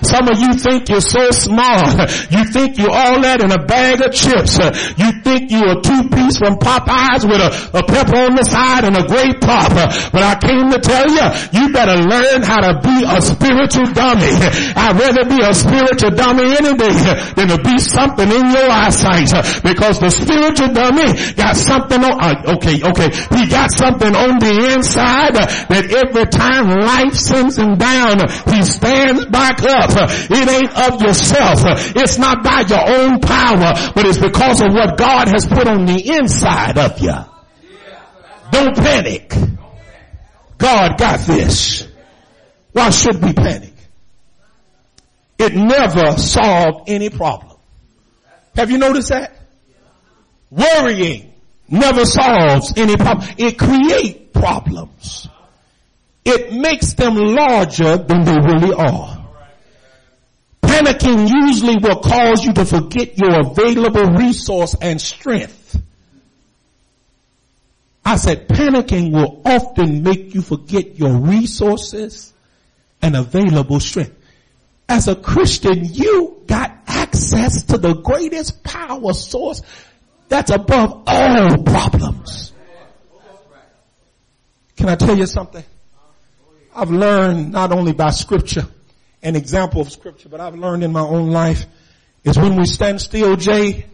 Some 0.04 0.28
of 0.30 0.38
you 0.40 0.54
think 0.56 0.90
you're 0.90 1.02
so 1.02 1.32
small. 1.32 1.90
You 2.30 2.46
think 2.46 2.78
you're 2.78 2.94
all 2.94 3.22
that 3.22 3.42
in 3.42 3.52
a 3.52 3.66
bag 3.66 4.02
of 4.02 4.14
chips. 4.14 4.58
You 4.98 5.10
think 5.24 5.52
you're 5.52 5.78
a 5.78 5.82
two 5.82 6.10
piece 6.10 6.38
from 6.38 6.58
Popeyes 6.62 7.26
with 7.26 7.42
a, 7.42 7.50
a 7.78 7.84
pepper 7.84 8.18
on 8.30 8.36
the 8.36 8.46
side 8.46 8.86
and 8.86 8.96
a 8.98 9.06
great 9.08 9.42
pop. 9.42 9.74
But 10.14 10.24
I 10.24 10.36
came 10.38 10.70
to 10.72 10.80
tell 10.80 11.08
you, 11.10 11.26
you 11.54 11.74
better 11.74 11.98
learn 11.98 12.44
how 12.44 12.62
to 12.62 12.80
be 12.82 13.06
a 13.06 13.20
spiritual 13.22 13.90
dummy. 13.94 14.32
I'd 14.78 14.96
rather 14.98 15.26
be 15.26 15.40
a 15.42 15.54
spiritual 15.54 16.12
dummy 16.14 16.54
any 16.54 16.74
day 16.78 16.96
than 17.36 17.48
to 17.50 17.60
be 17.62 17.78
something 17.80 18.30
in 18.30 18.46
your 18.52 18.70
eyesight. 18.70 19.34
Because 19.64 20.00
the 20.00 20.10
spiritual 20.10 20.74
dummy 20.74 21.14
got 21.34 21.56
something 21.56 22.04
on, 22.04 22.16
uh, 22.22 22.56
okay, 22.58 22.82
okay, 22.84 23.10
he 23.36 23.48
got 23.50 23.72
something 23.72 24.14
on 24.14 24.40
the 24.40 24.74
inside 24.74 25.36
that 25.36 25.86
every 25.90 26.26
time 26.28 26.70
life 26.70 27.14
sends 27.14 27.58
him 27.58 27.76
down, 27.78 28.20
he 28.52 28.62
stands 28.64 29.23
back 29.32 29.62
up. 29.64 29.92
It 30.30 30.50
ain't 30.50 30.92
of 30.92 31.02
yourself. 31.02 31.60
It's 31.96 32.18
not 32.18 32.44
by 32.44 32.62
your 32.68 32.88
own 32.88 33.20
power, 33.20 33.74
but 33.94 34.06
it's 34.06 34.20
because 34.20 34.62
of 34.62 34.74
what 34.74 34.98
God 34.98 35.28
has 35.30 35.46
put 35.46 35.68
on 35.68 35.86
the 35.86 36.18
inside 36.18 36.78
of 36.78 37.00
you. 37.00 37.14
Don't 38.52 38.76
panic. 38.76 39.34
God 40.58 40.98
got 40.98 41.20
this. 41.22 41.88
Why 42.72 42.90
should 42.90 43.22
we 43.22 43.34
panic? 43.34 43.74
It 45.38 45.54
never 45.54 46.18
solved 46.18 46.90
any 46.90 47.10
problem. 47.10 47.58
Have 48.56 48.70
you 48.72 48.78
noticed 48.78 49.10
that? 49.10 49.36
Worrying 50.52 51.34
never 51.68 52.06
solves 52.06 52.74
any 52.78 52.96
problem. 52.96 53.28
It 53.38 53.58
creates 53.58 54.20
problems. 54.34 55.28
It 56.24 56.54
makes 56.54 56.94
them 56.94 57.16
larger 57.16 57.98
than 57.98 58.24
they 58.24 58.38
really 58.38 58.74
are. 58.74 59.13
Panicking 60.74 61.30
usually 61.30 61.78
will 61.78 62.00
cause 62.00 62.44
you 62.44 62.52
to 62.54 62.66
forget 62.66 63.16
your 63.16 63.42
available 63.42 64.06
resource 64.16 64.76
and 64.82 65.00
strength. 65.00 65.80
I 68.04 68.16
said 68.16 68.48
panicking 68.48 69.12
will 69.12 69.40
often 69.46 70.02
make 70.02 70.34
you 70.34 70.42
forget 70.42 70.98
your 70.98 71.14
resources 71.14 72.34
and 73.04 73.16
available 73.16 73.80
strength. 73.80 74.18
As 74.90 75.08
a 75.08 75.16
Christian, 75.16 75.86
you 75.86 76.42
got 76.48 76.76
access 76.88 77.64
to 77.66 77.78
the 77.78 77.94
greatest 77.94 78.64
power 78.64 79.14
source 79.14 79.62
that's 80.28 80.50
above 80.50 81.04
all 81.06 81.64
problems. 81.64 82.52
Can 84.76 84.90
I 84.90 84.96
tell 84.96 85.16
you 85.16 85.28
something? 85.28 85.64
I've 86.76 86.90
learned 86.90 87.52
not 87.52 87.72
only 87.72 87.94
by 87.94 88.10
scripture, 88.10 88.66
an 89.24 89.36
example 89.38 89.82
of 89.82 89.92
scripture, 89.92 90.30
but 90.30 90.42
I've 90.42 90.56
learned 90.56 90.84
in 90.84 90.92
my 90.92 91.02
own 91.02 91.32
life 91.32 91.66
is 92.24 92.38
when 92.38 92.58
we 92.58 92.66
stand 92.66 93.02
still, 93.02 93.36
Jay, 93.38 93.86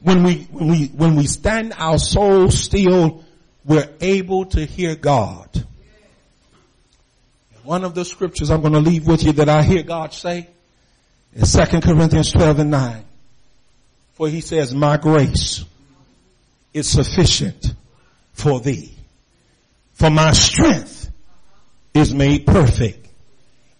when 0.00 0.24
we, 0.24 0.42
when 0.50 0.68
we, 0.68 0.86
when 0.86 1.16
we 1.16 1.26
stand 1.26 1.72
our 1.76 1.98
soul 1.98 2.50
still, 2.50 3.24
we're 3.64 3.88
able 4.00 4.46
to 4.46 4.64
hear 4.64 4.96
God. 4.96 5.64
One 7.62 7.84
of 7.84 7.94
the 7.94 8.04
scriptures 8.04 8.50
I'm 8.50 8.60
going 8.60 8.74
to 8.74 8.80
leave 8.80 9.06
with 9.06 9.24
you 9.24 9.32
that 9.32 9.48
I 9.48 9.62
hear 9.62 9.82
God 9.82 10.12
say 10.12 10.48
is 11.32 11.52
2 11.52 11.80
Corinthians 11.80 12.32
12 12.32 12.60
and 12.60 12.70
9. 12.70 13.04
For 14.14 14.28
he 14.28 14.40
says, 14.40 14.74
my 14.74 14.96
grace 14.96 15.64
is 16.72 16.88
sufficient 16.88 17.74
for 18.32 18.60
thee. 18.60 18.94
For 19.94 20.10
my 20.10 20.32
strength 20.32 21.10
is 21.94 22.14
made 22.14 22.46
perfect 22.46 23.05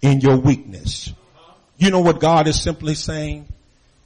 in 0.06 0.20
your 0.20 0.36
weakness. 0.36 1.12
You 1.78 1.90
know 1.90 2.00
what 2.00 2.20
God 2.20 2.46
is 2.46 2.62
simply 2.62 2.94
saying? 2.94 3.48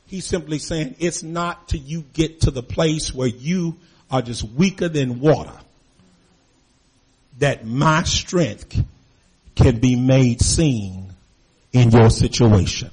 He's 0.07 0.24
simply 0.24 0.59
saying 0.59 0.96
it's 0.98 1.22
not 1.22 1.68
till 1.68 1.80
you 1.80 2.05
get 2.14 2.42
to 2.42 2.51
the 2.51 2.62
place 2.62 3.14
where 3.14 3.28
you 3.28 3.76
are 4.11 4.22
just 4.22 4.42
weaker 4.42 4.88
than 4.88 5.20
water 5.20 5.53
that 7.38 7.66
my 7.66 8.03
strength 8.03 8.82
can 9.55 9.78
be 9.78 9.94
made 9.94 10.40
seen 10.40 11.12
in 11.72 11.90
your 11.90 12.09
situation. 12.09 12.90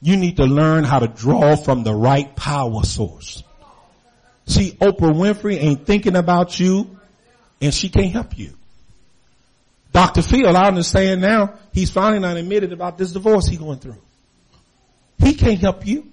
You 0.00 0.16
need 0.16 0.38
to 0.38 0.44
learn 0.44 0.84
how 0.84 1.00
to 1.00 1.06
draw 1.06 1.54
from 1.54 1.84
the 1.84 1.94
right 1.94 2.34
power 2.34 2.82
source. 2.82 3.42
See, 4.46 4.72
Oprah 4.72 5.14
Winfrey 5.14 5.58
ain't 5.58 5.86
thinking 5.86 6.16
about 6.16 6.58
you 6.58 6.98
and 7.60 7.74
she 7.74 7.90
can't 7.90 8.10
help 8.10 8.38
you. 8.38 8.54
Dr. 9.92 10.22
Phil, 10.22 10.56
I 10.56 10.68
understand 10.68 11.20
now, 11.20 11.54
he's 11.72 11.90
finally 11.90 12.20
not 12.20 12.36
admitted 12.36 12.72
about 12.72 12.96
this 12.96 13.12
divorce 13.12 13.46
he's 13.46 13.58
going 13.58 13.78
through. 13.78 13.98
He 15.18 15.34
can't 15.34 15.58
help 15.58 15.86
you. 15.86 16.10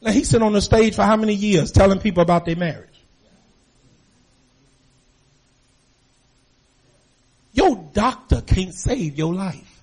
Now 0.00 0.12
he 0.12 0.24
sat 0.24 0.42
on 0.42 0.52
the 0.52 0.60
stage 0.60 0.94
for 0.94 1.02
how 1.02 1.16
many 1.16 1.34
years 1.34 1.72
telling 1.72 1.98
people 1.98 2.22
about 2.22 2.44
their 2.46 2.56
marriage? 2.56 2.88
Your 7.52 7.76
doctor 7.92 8.40
can't 8.42 8.74
save 8.74 9.16
your 9.16 9.34
life. 9.34 9.82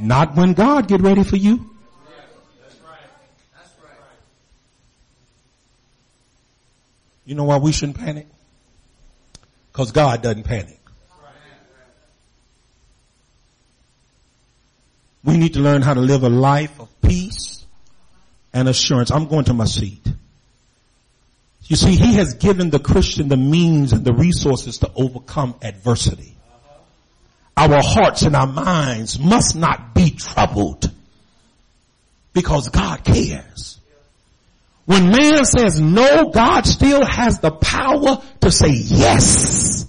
Not 0.00 0.34
when 0.34 0.54
God 0.54 0.88
get 0.88 1.00
ready 1.00 1.22
for 1.22 1.36
you. 1.36 1.70
You 7.26 7.34
know 7.34 7.44
why 7.44 7.58
we 7.58 7.72
shouldn't 7.72 7.98
panic? 7.98 8.26
Cause 9.74 9.90
God 9.90 10.22
doesn't 10.22 10.44
panic. 10.44 10.80
We 15.24 15.36
need 15.36 15.54
to 15.54 15.60
learn 15.60 15.82
how 15.82 15.94
to 15.94 16.00
live 16.00 16.22
a 16.22 16.28
life 16.28 16.78
of 16.78 16.88
peace 17.02 17.66
and 18.52 18.68
assurance. 18.68 19.10
I'm 19.10 19.26
going 19.26 19.46
to 19.46 19.54
my 19.54 19.64
seat. 19.64 20.06
You 21.66 21.76
see, 21.76 21.96
he 21.96 22.14
has 22.14 22.34
given 22.34 22.70
the 22.70 22.78
Christian 22.78 23.28
the 23.28 23.36
means 23.36 23.92
and 23.92 24.04
the 24.04 24.12
resources 24.12 24.78
to 24.78 24.90
overcome 24.94 25.54
adversity. 25.60 26.36
Our 27.56 27.82
hearts 27.82 28.22
and 28.22 28.36
our 28.36 28.46
minds 28.46 29.18
must 29.18 29.56
not 29.56 29.94
be 29.94 30.10
troubled 30.10 30.90
because 32.32 32.68
God 32.68 33.02
cares. 33.02 33.80
When 34.86 35.10
man 35.10 35.44
says 35.44 35.80
no, 35.80 36.30
God 36.30 36.66
still 36.66 37.04
has 37.04 37.40
the 37.40 37.50
power 37.50 38.22
to 38.40 38.50
say 38.50 38.70
yes. 38.70 39.88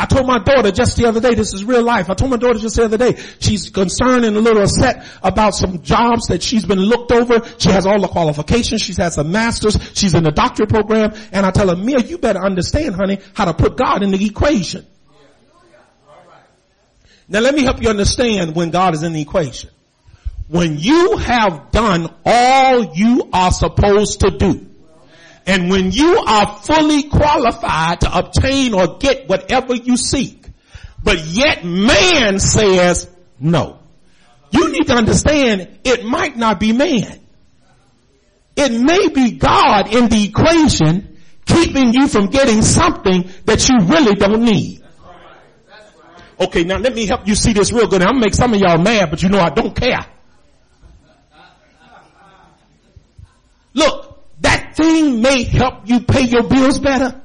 I 0.00 0.06
told 0.06 0.26
my 0.26 0.38
daughter 0.38 0.70
just 0.70 0.96
the 0.96 1.06
other 1.06 1.20
day, 1.20 1.34
this 1.34 1.52
is 1.52 1.62
real 1.62 1.82
life. 1.82 2.08
I 2.08 2.14
told 2.14 2.30
my 2.30 2.38
daughter 2.38 2.58
just 2.58 2.76
the 2.76 2.84
other 2.84 2.96
day, 2.96 3.16
she's 3.38 3.68
concerned 3.68 4.24
and 4.24 4.34
a 4.34 4.40
little 4.40 4.62
upset 4.62 5.04
about 5.22 5.54
some 5.54 5.82
jobs 5.82 6.28
that 6.28 6.42
she's 6.42 6.64
been 6.64 6.78
looked 6.78 7.12
over. 7.12 7.46
She 7.58 7.68
has 7.68 7.84
all 7.84 8.00
the 8.00 8.08
qualifications. 8.08 8.80
She's 8.80 8.96
had 8.96 9.12
some 9.12 9.30
masters. 9.30 9.76
She's 9.92 10.14
in 10.14 10.24
the 10.24 10.30
doctorate 10.30 10.70
program. 10.70 11.12
And 11.32 11.44
I 11.44 11.50
tell 11.50 11.68
her, 11.68 11.76
Mia, 11.76 11.98
you 11.98 12.16
better 12.16 12.42
understand, 12.42 12.94
honey, 12.94 13.18
how 13.34 13.44
to 13.44 13.52
put 13.52 13.76
God 13.76 14.02
in 14.02 14.10
the 14.10 14.24
equation. 14.24 14.86
Now 17.28 17.40
let 17.40 17.54
me 17.54 17.62
help 17.62 17.82
you 17.82 17.90
understand 17.90 18.56
when 18.56 18.70
God 18.70 18.94
is 18.94 19.02
in 19.02 19.12
the 19.12 19.20
equation. 19.20 19.68
When 20.50 20.78
you 20.78 21.16
have 21.16 21.70
done 21.70 22.12
all 22.24 22.96
you 22.96 23.30
are 23.32 23.52
supposed 23.52 24.18
to 24.20 24.32
do, 24.36 24.66
and 25.46 25.70
when 25.70 25.92
you 25.92 26.18
are 26.18 26.58
fully 26.58 27.04
qualified 27.04 28.00
to 28.00 28.18
obtain 28.18 28.74
or 28.74 28.98
get 28.98 29.28
whatever 29.28 29.76
you 29.76 29.96
seek, 29.96 30.44
but 31.04 31.24
yet 31.24 31.64
man 31.64 32.40
says 32.40 33.08
no. 33.38 33.78
You 34.50 34.72
need 34.72 34.88
to 34.88 34.94
understand 34.94 35.78
it 35.84 36.04
might 36.04 36.36
not 36.36 36.58
be 36.58 36.72
man. 36.72 37.20
It 38.56 38.72
may 38.72 39.06
be 39.06 39.38
God 39.38 39.94
in 39.94 40.08
the 40.08 40.24
equation 40.24 41.16
keeping 41.46 41.94
you 41.94 42.08
from 42.08 42.26
getting 42.26 42.62
something 42.62 43.30
that 43.44 43.68
you 43.68 43.86
really 43.86 44.16
don't 44.16 44.42
need. 44.44 44.82
Okay, 46.40 46.64
now 46.64 46.78
let 46.78 46.92
me 46.92 47.06
help 47.06 47.28
you 47.28 47.36
see 47.36 47.52
this 47.52 47.70
real 47.70 47.86
good. 47.86 48.02
I'm 48.02 48.14
gonna 48.14 48.20
make 48.26 48.34
some 48.34 48.52
of 48.52 48.58
y'all 48.58 48.78
mad, 48.78 49.10
but 49.10 49.22
you 49.22 49.28
know 49.28 49.38
I 49.38 49.50
don't 49.50 49.76
care. 49.76 50.06
Look, 53.74 54.18
that 54.40 54.76
thing 54.76 55.22
may 55.22 55.44
help 55.44 55.88
you 55.88 56.00
pay 56.00 56.22
your 56.22 56.42
bills 56.44 56.78
better. 56.78 57.20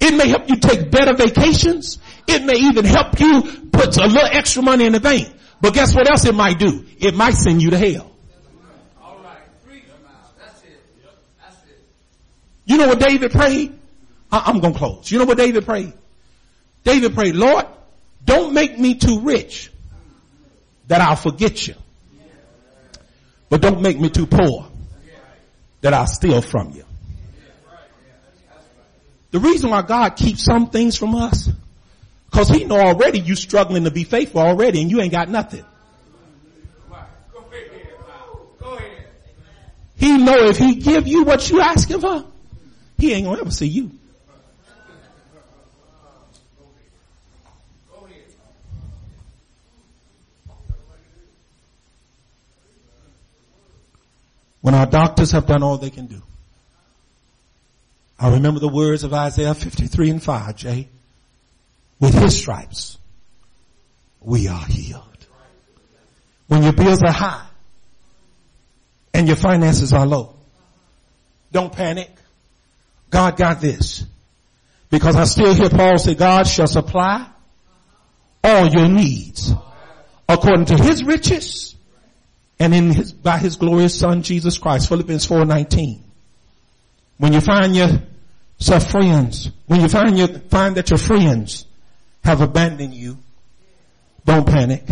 It 0.00 0.14
may 0.16 0.28
help 0.28 0.48
you 0.48 0.56
take 0.56 0.90
better 0.90 1.14
vacations. 1.14 1.98
It 2.26 2.44
may 2.44 2.56
even 2.56 2.84
help 2.84 3.18
you 3.20 3.42
put 3.70 3.96
a 3.96 4.06
little 4.06 4.28
extra 4.30 4.62
money 4.62 4.86
in 4.86 4.92
the 4.92 5.00
bank. 5.00 5.28
But 5.60 5.74
guess 5.74 5.94
what 5.94 6.10
else 6.10 6.24
it 6.24 6.34
might 6.34 6.58
do? 6.58 6.86
It 6.98 7.14
might 7.14 7.34
send 7.34 7.62
you 7.62 7.70
to 7.70 7.78
hell. 7.78 8.10
All 9.02 9.18
right. 9.22 9.36
Freedom 9.64 9.90
out. 10.06 10.38
That's 10.38 10.62
it. 10.62 10.82
You 12.64 12.78
know 12.78 12.88
what 12.88 12.98
David 12.98 13.30
prayed? 13.30 13.78
I'm 14.32 14.60
going 14.60 14.72
to 14.72 14.78
close. 14.78 15.10
You 15.10 15.18
know 15.18 15.24
what 15.24 15.36
David 15.36 15.64
prayed? 15.66 15.92
David 16.84 17.14
prayed, 17.14 17.34
Lord, 17.34 17.66
don't 18.24 18.54
make 18.54 18.78
me 18.78 18.94
too 18.94 19.20
rich 19.20 19.70
that 20.88 21.00
I'll 21.00 21.16
forget 21.16 21.66
you. 21.66 21.74
But 23.50 23.60
don't 23.60 23.82
make 23.82 23.98
me 23.98 24.08
too 24.08 24.26
poor 24.26 24.69
that 25.80 25.94
I 25.94 26.04
steal 26.04 26.42
from 26.42 26.70
you. 26.70 26.84
The 29.30 29.38
reason 29.38 29.70
why 29.70 29.82
God 29.82 30.16
keeps 30.16 30.44
some 30.44 30.70
things 30.70 30.96
from 30.96 31.14
us, 31.14 31.48
cause 32.32 32.48
he 32.48 32.64
know 32.64 32.78
already 32.80 33.20
you 33.20 33.36
struggling 33.36 33.84
to 33.84 33.90
be 33.90 34.04
faithful 34.04 34.40
already 34.40 34.82
and 34.82 34.90
you 34.90 35.00
ain't 35.00 35.12
got 35.12 35.28
nothing. 35.28 35.64
He 39.96 40.16
know 40.16 40.48
if 40.48 40.56
he 40.56 40.76
give 40.76 41.06
you 41.06 41.24
what 41.24 41.48
you 41.50 41.60
asking 41.60 42.00
for, 42.00 42.24
he 42.98 43.12
ain't 43.12 43.26
gonna 43.26 43.40
ever 43.40 43.50
see 43.50 43.68
you. 43.68 43.90
When 54.60 54.74
our 54.74 54.86
doctors 54.86 55.32
have 55.32 55.46
done 55.46 55.62
all 55.62 55.78
they 55.78 55.90
can 55.90 56.06
do. 56.06 56.22
I 58.18 58.34
remember 58.34 58.60
the 58.60 58.68
words 58.68 59.04
of 59.04 59.14
Isaiah 59.14 59.54
53 59.54 60.10
and 60.10 60.22
5, 60.22 60.56
Jay. 60.56 60.88
With 61.98 62.14
his 62.14 62.38
stripes, 62.38 62.98
we 64.20 64.48
are 64.48 64.64
healed. 64.64 65.04
When 66.48 66.62
your 66.62 66.72
bills 66.72 67.02
are 67.02 67.12
high 67.12 67.46
and 69.12 69.26
your 69.26 69.36
finances 69.36 69.92
are 69.92 70.06
low, 70.06 70.34
don't 71.52 71.72
panic. 71.72 72.10
God 73.10 73.36
got 73.36 73.60
this. 73.60 74.04
Because 74.90 75.16
I 75.16 75.24
still 75.24 75.54
hear 75.54 75.68
Paul 75.68 75.98
say, 75.98 76.14
God 76.14 76.46
shall 76.46 76.66
supply 76.66 77.26
all 78.42 78.66
your 78.66 78.88
needs 78.88 79.52
according 80.28 80.66
to 80.66 80.76
his 80.76 81.04
riches 81.04 81.76
and 82.60 82.74
in 82.74 82.90
his, 82.90 83.12
by 83.12 83.38
his 83.38 83.56
glorious 83.56 83.98
son, 83.98 84.22
Jesus 84.22 84.58
Christ. 84.58 84.88
Philippians 84.88 85.26
4.19. 85.26 85.98
When 87.16 87.32
you 87.32 87.40
find 87.40 87.74
yourself 87.74 88.90
friends, 88.90 89.50
when 89.66 89.80
you 89.80 89.88
find 89.88 90.16
you 90.18 90.26
find 90.26 90.74
that 90.76 90.90
your 90.90 90.98
friends 90.98 91.64
have 92.22 92.42
abandoned 92.42 92.94
you, 92.94 93.16
don't 94.26 94.46
panic. 94.46 94.86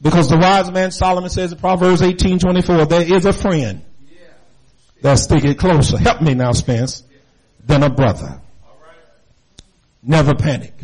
Because 0.00 0.30
the 0.30 0.38
wise 0.38 0.70
man 0.70 0.90
Solomon 0.90 1.30
says 1.30 1.52
in 1.52 1.58
Proverbs 1.58 2.00
18:24, 2.00 2.88
there 2.88 3.14
is 3.14 3.26
a 3.26 3.32
friend 3.32 3.82
that 5.02 5.18
sticketh 5.18 5.58
closer. 5.58 5.98
Help 5.98 6.22
me 6.22 6.34
now, 6.34 6.52
Spence, 6.52 7.02
than 7.64 7.82
a 7.82 7.90
brother. 7.90 8.40
Never 10.02 10.34
panic. 10.34 10.74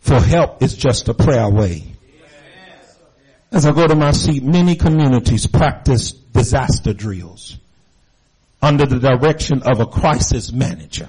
For 0.00 0.20
help 0.20 0.62
is 0.62 0.74
just 0.76 1.08
a 1.08 1.14
prayer 1.14 1.42
away. 1.42 1.95
As 3.52 3.64
I 3.64 3.72
go 3.72 3.86
to 3.86 3.94
my 3.94 4.10
seat, 4.10 4.42
many 4.42 4.74
communities 4.74 5.46
practice 5.46 6.12
disaster 6.12 6.92
drills 6.92 7.56
under 8.60 8.86
the 8.86 8.98
direction 8.98 9.62
of 9.62 9.80
a 9.80 9.86
crisis 9.86 10.52
manager. 10.52 11.08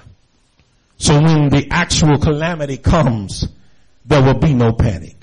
So 0.98 1.14
when 1.20 1.48
the 1.48 1.68
actual 1.70 2.18
calamity 2.18 2.76
comes, 2.76 3.46
there 4.04 4.22
will 4.22 4.38
be 4.38 4.54
no 4.54 4.72
panic. 4.72 5.16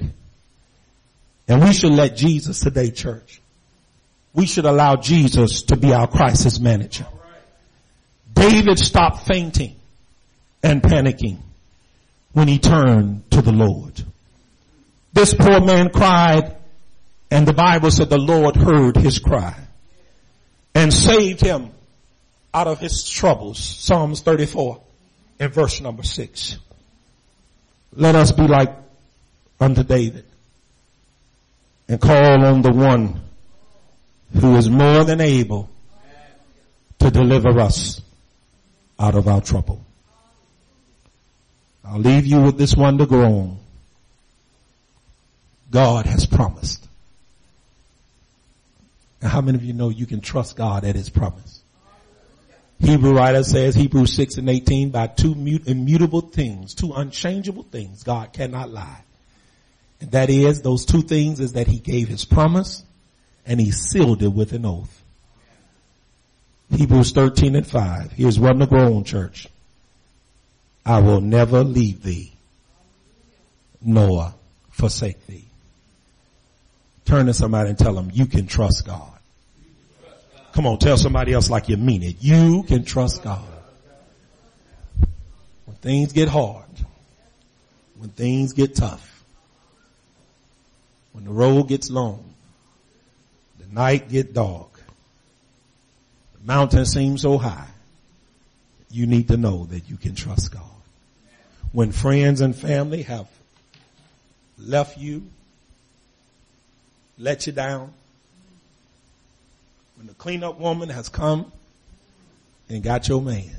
And 1.47 1.63
we 1.63 1.73
should 1.73 1.91
let 1.91 2.15
Jesus 2.15 2.59
today, 2.59 2.91
church. 2.91 3.41
We 4.33 4.45
should 4.45 4.65
allow 4.65 4.97
Jesus 4.97 5.63
to 5.63 5.77
be 5.77 5.93
our 5.93 6.07
crisis 6.07 6.59
manager. 6.59 7.07
David 8.33 8.79
stopped 8.79 9.25
fainting 9.27 9.75
and 10.61 10.81
panicking 10.81 11.37
when 12.33 12.47
he 12.47 12.59
turned 12.59 13.29
to 13.31 13.41
the 13.41 13.53
Lord. 13.53 14.03
This 15.13 15.33
poor 15.33 15.61
man 15.61 15.89
cried 15.89 16.54
and 17.35 17.45
the 17.45 17.51
Bible 17.51 17.91
said 17.91 18.09
the 18.09 18.17
Lord 18.17 18.55
heard 18.55 18.95
his 18.95 19.19
cry 19.19 19.59
and 20.73 20.93
saved 20.93 21.41
him 21.41 21.71
out 22.53 22.67
of 22.67 22.79
his 22.79 23.09
troubles. 23.09 23.59
Psalms 23.59 24.21
34. 24.21 24.81
in 25.41 25.49
verse 25.49 25.81
number 25.81 26.03
six. 26.03 26.57
Let 27.91 28.15
us 28.15 28.31
be 28.31 28.47
like 28.47 28.73
unto 29.59 29.83
David 29.83 30.23
and 31.89 31.99
call 31.99 32.45
on 32.45 32.61
the 32.61 32.71
one 32.71 33.19
who 34.39 34.55
is 34.55 34.69
more 34.69 35.03
than 35.03 35.19
able 35.19 35.69
to 36.99 37.11
deliver 37.11 37.59
us 37.59 37.99
out 38.97 39.15
of 39.15 39.27
our 39.27 39.41
trouble. 39.41 39.83
I'll 41.83 41.99
leave 41.99 42.25
you 42.25 42.43
with 42.43 42.57
this 42.57 42.77
one 42.77 42.97
to 42.99 43.05
go 43.05 43.23
on. 43.25 43.57
God 45.69 46.05
has 46.05 46.25
promised. 46.25 46.85
How 49.25 49.41
many 49.41 49.57
of 49.57 49.63
you 49.63 49.73
know 49.73 49.89
you 49.89 50.05
can 50.05 50.21
trust 50.21 50.55
God 50.55 50.83
at 50.83 50.95
his 50.95 51.09
promise? 51.09 51.61
Hebrew 52.79 53.13
writer 53.13 53.43
says, 53.43 53.73
Hebrews 53.73 54.13
6 54.13 54.37
and 54.37 54.49
18, 54.49 54.89
by 54.89 55.07
two 55.07 55.31
immutable 55.65 56.21
things, 56.21 56.75
two 56.75 56.91
unchangeable 56.93 57.63
things, 57.63 58.03
God 58.03 58.33
cannot 58.33 58.69
lie. 58.69 59.01
And 60.01 60.11
that 60.11 60.29
is, 60.29 60.61
those 60.61 60.85
two 60.85 61.01
things 61.01 61.39
is 61.39 61.53
that 61.53 61.67
he 61.67 61.79
gave 61.79 62.09
his 62.09 62.25
promise 62.25 62.83
and 63.45 63.59
he 63.59 63.71
sealed 63.71 64.23
it 64.23 64.27
with 64.27 64.51
an 64.51 64.65
oath. 64.65 65.03
Hebrews 66.71 67.11
13 67.11 67.55
and 67.55 67.65
5. 67.65 68.11
Here's 68.11 68.39
one 68.39 68.59
to 68.59 68.67
grow 68.67 68.95
on 68.95 69.03
church. 69.03 69.47
I 70.85 70.99
will 70.99 71.21
never 71.21 71.63
leave 71.63 72.03
thee 72.03 72.33
nor 73.81 74.33
forsake 74.71 75.25
thee. 75.27 75.45
Turn 77.05 77.27
to 77.27 77.33
somebody 77.33 77.69
and 77.69 77.77
tell 77.77 77.93
them 77.93 78.09
you 78.11 78.25
can 78.25 78.47
trust 78.47 78.85
God. 78.85 79.14
Come 80.55 80.67
on, 80.67 80.77
tell 80.79 80.95
somebody 80.95 81.33
else 81.33 81.49
like 81.49 81.67
you 81.67 81.75
mean 81.75 82.01
it. 82.01 82.15
You 82.21 82.63
can 82.63 82.85
trust 82.85 83.21
God. 83.21 83.43
When 85.65 85.75
things 85.81 86.13
get 86.13 86.29
hard, 86.29 86.63
when 87.97 88.09
things 88.11 88.53
get 88.53 88.73
tough, 88.73 89.25
when 91.11 91.25
the 91.25 91.31
road 91.31 91.63
gets 91.67 91.89
long, 91.89 92.23
the 93.59 93.67
night 93.75 94.07
get 94.07 94.33
dark, 94.33 94.79
the 96.39 96.47
mountain 96.47 96.85
seems 96.85 97.23
so 97.23 97.37
high, 97.37 97.67
you 98.89 99.07
need 99.07 99.27
to 99.27 99.35
know 99.35 99.65
that 99.65 99.89
you 99.89 99.97
can 99.97 100.15
trust 100.15 100.53
God. 100.53 100.63
When 101.73 101.91
friends 101.91 102.39
and 102.39 102.55
family 102.55 103.01
have 103.01 103.27
left 104.57 104.97
you, 104.97 105.27
let 107.17 107.45
you 107.45 107.51
down, 107.51 107.91
when 110.05 110.09
the 110.09 110.19
cleanup 110.19 110.59
woman 110.59 110.89
has 110.89 111.09
come 111.09 111.51
and 112.69 112.83
got 112.83 113.07
your 113.07 113.23
man, 113.23 113.55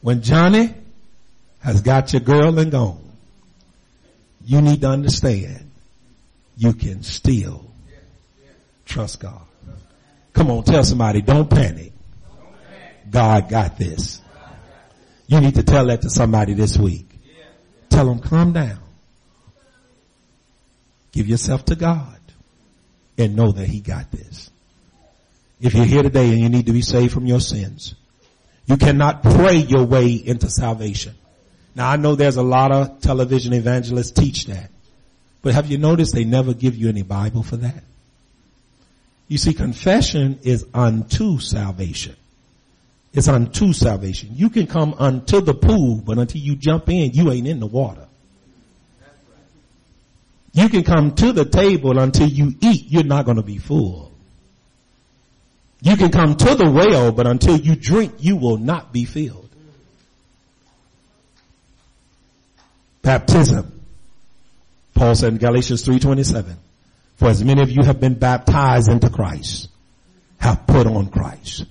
when 0.00 0.22
Johnny 0.22 0.72
has 1.58 1.80
got 1.80 2.12
your 2.12 2.20
girl 2.20 2.56
and 2.56 2.70
gone, 2.70 3.02
you 4.44 4.60
need 4.60 4.80
to 4.82 4.88
understand 4.88 5.68
you 6.56 6.72
can 6.72 7.02
still 7.02 7.68
trust 8.86 9.18
God. 9.18 9.42
Come 10.34 10.52
on, 10.52 10.62
tell 10.62 10.84
somebody, 10.84 11.20
don't 11.20 11.50
panic. 11.50 11.92
God 13.10 13.48
got 13.48 13.76
this. 13.76 14.22
You 15.26 15.40
need 15.40 15.56
to 15.56 15.64
tell 15.64 15.86
that 15.86 16.02
to 16.02 16.10
somebody 16.10 16.54
this 16.54 16.78
week. 16.78 17.10
Tell 17.90 18.06
them, 18.06 18.20
calm 18.20 18.52
down. 18.52 18.78
Give 21.10 21.26
yourself 21.26 21.64
to 21.64 21.74
God 21.74 22.17
and 23.18 23.36
know 23.36 23.52
that 23.52 23.66
he 23.66 23.80
got 23.80 24.10
this. 24.10 24.50
If 25.60 25.74
you're 25.74 25.84
here 25.84 26.04
today 26.04 26.30
and 26.30 26.38
you 26.38 26.48
need 26.48 26.66
to 26.66 26.72
be 26.72 26.82
saved 26.82 27.12
from 27.12 27.26
your 27.26 27.40
sins, 27.40 27.94
you 28.66 28.76
cannot 28.76 29.22
pray 29.22 29.56
your 29.56 29.84
way 29.84 30.12
into 30.12 30.48
salvation. 30.48 31.14
Now 31.74 31.90
I 31.90 31.96
know 31.96 32.14
there's 32.14 32.36
a 32.36 32.42
lot 32.42 32.70
of 32.70 33.00
television 33.00 33.52
evangelists 33.52 34.12
teach 34.12 34.46
that, 34.46 34.70
but 35.42 35.54
have 35.54 35.66
you 35.66 35.78
noticed 35.78 36.14
they 36.14 36.24
never 36.24 36.54
give 36.54 36.76
you 36.76 36.88
any 36.88 37.02
Bible 37.02 37.42
for 37.42 37.56
that? 37.56 37.82
You 39.26 39.36
see, 39.36 39.52
confession 39.52 40.38
is 40.42 40.64
unto 40.72 41.38
salvation. 41.38 42.16
It's 43.12 43.28
unto 43.28 43.72
salvation. 43.72 44.30
You 44.32 44.50
can 44.50 44.66
come 44.66 44.94
unto 44.98 45.40
the 45.40 45.54
pool, 45.54 45.96
but 45.96 46.18
until 46.18 46.40
you 46.40 46.56
jump 46.56 46.88
in, 46.88 47.12
you 47.12 47.30
ain't 47.30 47.46
in 47.46 47.60
the 47.60 47.66
water. 47.66 48.07
You 50.58 50.68
can 50.68 50.82
come 50.82 51.14
to 51.14 51.32
the 51.32 51.44
table 51.44 52.00
until 52.00 52.26
you 52.26 52.52
eat, 52.60 52.86
you're 52.88 53.04
not 53.04 53.26
going 53.26 53.36
to 53.36 53.44
be 53.44 53.58
full. 53.58 54.10
You 55.80 55.96
can 55.96 56.10
come 56.10 56.34
to 56.34 56.54
the 56.56 56.68
well, 56.68 57.12
but 57.12 57.28
until 57.28 57.56
you 57.56 57.76
drink, 57.76 58.14
you 58.18 58.34
will 58.34 58.56
not 58.56 58.92
be 58.92 59.04
filled. 59.04 59.48
Baptism. 63.02 63.80
Paul 64.94 65.14
said 65.14 65.34
in 65.34 65.38
Galatians 65.38 65.84
3.27, 65.84 66.56
for 67.14 67.28
as 67.28 67.44
many 67.44 67.62
of 67.62 67.70
you 67.70 67.84
have 67.84 68.00
been 68.00 68.14
baptized 68.14 68.90
into 68.90 69.10
Christ, 69.10 69.68
have 70.38 70.66
put 70.66 70.88
on 70.88 71.06
Christ. 71.06 71.66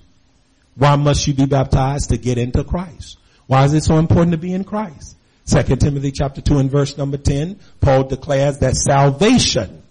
Why 0.76 0.96
must 0.96 1.26
you 1.26 1.34
be 1.34 1.44
baptized? 1.44 2.08
To 2.08 2.16
get 2.16 2.38
into 2.38 2.64
Christ. 2.64 3.18
Why 3.48 3.66
is 3.66 3.74
it 3.74 3.82
so 3.82 3.98
important 3.98 4.32
to 4.32 4.38
be 4.38 4.54
in 4.54 4.64
Christ? 4.64 5.17
Second 5.48 5.78
Timothy 5.78 6.12
chapter 6.12 6.42
2 6.42 6.58
and 6.58 6.70
verse 6.70 6.98
number 6.98 7.16
10, 7.16 7.58
Paul 7.80 8.04
declares 8.04 8.58
that 8.58 8.76
salvation 8.76 9.82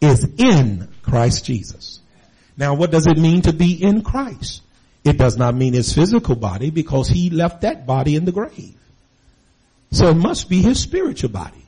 is 0.00 0.24
in 0.36 0.88
Christ 1.02 1.44
Jesus. 1.44 2.00
Now 2.56 2.74
what 2.74 2.90
does 2.90 3.06
it 3.06 3.16
mean 3.16 3.42
to 3.42 3.52
be 3.52 3.80
in 3.80 4.02
Christ? 4.02 4.62
It 5.04 5.16
does 5.16 5.36
not 5.36 5.54
mean 5.54 5.74
his 5.74 5.94
physical 5.94 6.34
body 6.34 6.70
because 6.70 7.06
he 7.06 7.30
left 7.30 7.60
that 7.60 7.86
body 7.86 8.16
in 8.16 8.24
the 8.24 8.32
grave. 8.32 8.74
So 9.92 10.08
it 10.08 10.16
must 10.16 10.50
be 10.50 10.60
his 10.60 10.80
spiritual 10.80 11.30
body. 11.30 11.64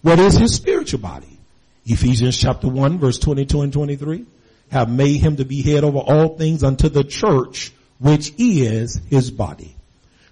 What 0.00 0.18
is 0.18 0.38
his 0.38 0.54
spiritual 0.54 1.00
body? 1.00 1.38
Ephesians 1.84 2.38
chapter 2.38 2.68
1 2.68 2.98
verse 2.98 3.18
22 3.18 3.60
and 3.60 3.74
23 3.74 4.24
have 4.70 4.88
made 4.90 5.20
him 5.20 5.36
to 5.36 5.44
be 5.44 5.60
head 5.60 5.84
over 5.84 5.98
all 5.98 6.38
things 6.38 6.64
unto 6.64 6.88
the 6.88 7.04
church 7.04 7.72
which 7.98 8.32
is 8.38 8.98
his 9.10 9.30
body. 9.30 9.76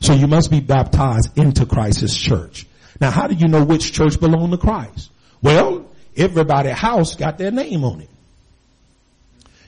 So 0.01 0.13
you 0.13 0.27
must 0.27 0.51
be 0.51 0.61
baptized 0.61 1.37
into 1.37 1.67
Christ's 1.67 2.17
church. 2.17 2.67
Now 3.01 3.11
how 3.11 3.27
do 3.27 3.35
you 3.35 3.49
know 3.49 3.65
which 3.65 3.93
church 3.93 4.19
belong 4.19 4.51
to 4.51 4.59
Christ? 4.59 5.11
Well, 5.43 5.91
everybody 6.17 6.71
house 6.71 7.15
got 7.15 7.39
their 7.39 7.51
name 7.51 7.85
on 7.85 8.01
it. 8.01 8.11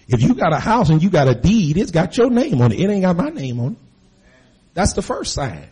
If 0.09 0.23
you 0.23 0.35
got 0.35 0.53
a 0.53 0.59
house 0.59 0.91
and 0.91 1.01
you 1.03 1.09
got 1.09 1.29
a 1.29 1.35
deed, 1.35 1.77
it's 1.77 1.93
got 1.93 2.17
your 2.17 2.31
name 2.31 2.61
on 2.61 2.73
it. 2.73 2.81
It 2.81 2.91
ain't 2.91 3.03
got 3.03 3.17
my 3.17 3.29
name 3.29 3.61
on 3.61 3.73
it. 3.73 3.79
That's 4.75 4.95
the 4.95 5.03
first 5.03 5.33
sign. 5.33 5.69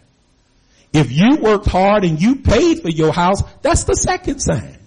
If 0.93 1.11
you 1.11 1.37
worked 1.37 1.67
hard 1.67 2.05
and 2.05 2.21
you 2.21 2.37
paid 2.37 2.81
for 2.81 2.89
your 2.89 3.13
house, 3.13 3.43
that's 3.63 3.85
the 3.85 3.95
second 3.95 4.41
sign. 4.41 4.79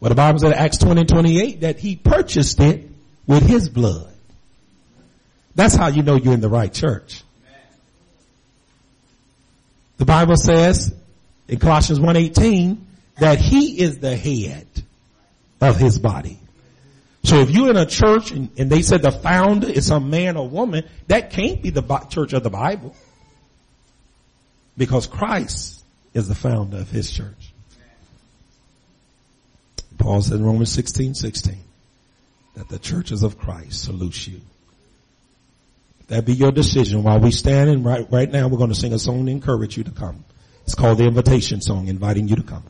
Well, 0.00 0.08
the 0.08 0.14
Bible 0.14 0.38
said 0.38 0.52
in 0.52 0.58
Acts 0.58 0.78
20 0.78 1.04
28 1.04 1.60
that 1.60 1.78
he 1.78 1.96
purchased 1.96 2.60
it 2.60 2.88
with 3.26 3.42
his 3.42 3.68
blood. 3.68 4.13
That's 5.54 5.74
how 5.74 5.88
you 5.88 6.02
know 6.02 6.16
you're 6.16 6.34
in 6.34 6.40
the 6.40 6.48
right 6.48 6.72
church. 6.72 7.22
The 9.98 10.04
Bible 10.04 10.36
says 10.36 10.94
in 11.48 11.58
Colossians 11.58 12.00
1.18 12.00 12.78
that 13.18 13.38
he 13.38 13.80
is 13.80 13.98
the 13.98 14.16
head 14.16 14.66
of 15.60 15.76
his 15.76 15.98
body. 15.98 16.38
So 17.22 17.40
if 17.40 17.50
you're 17.50 17.70
in 17.70 17.76
a 17.76 17.86
church 17.86 18.32
and, 18.32 18.50
and, 18.58 18.68
they 18.68 18.82
said 18.82 19.00
the 19.00 19.10
founder 19.10 19.68
is 19.68 19.86
some 19.86 20.10
man 20.10 20.36
or 20.36 20.46
woman, 20.46 20.84
that 21.06 21.30
can't 21.30 21.62
be 21.62 21.70
the 21.70 21.82
church 22.10 22.34
of 22.34 22.42
the 22.42 22.50
Bible. 22.50 22.94
Because 24.76 25.06
Christ 25.06 25.82
is 26.12 26.28
the 26.28 26.34
founder 26.34 26.78
of 26.78 26.90
his 26.90 27.10
church. 27.10 27.52
Paul 29.96 30.20
said 30.20 30.40
in 30.40 30.44
Romans 30.44 30.72
16, 30.72 31.14
16, 31.14 31.56
that 32.56 32.68
the 32.68 32.78
churches 32.78 33.22
of 33.22 33.38
Christ 33.38 33.84
salute 33.84 34.26
you. 34.26 34.40
That 36.08 36.26
be 36.26 36.34
your 36.34 36.52
decision. 36.52 37.02
While 37.02 37.20
we 37.20 37.30
stand 37.30 37.70
and 37.70 37.84
right, 37.84 38.06
right 38.10 38.30
now 38.30 38.48
we're 38.48 38.58
going 38.58 38.70
to 38.70 38.76
sing 38.76 38.92
a 38.92 38.98
song 38.98 39.26
to 39.26 39.32
encourage 39.32 39.76
you 39.76 39.84
to 39.84 39.90
come. 39.90 40.24
It's 40.64 40.74
called 40.74 40.98
the 40.98 41.04
invitation 41.04 41.60
song, 41.60 41.88
inviting 41.88 42.28
you 42.28 42.36
to 42.36 42.42
come. 42.42 42.64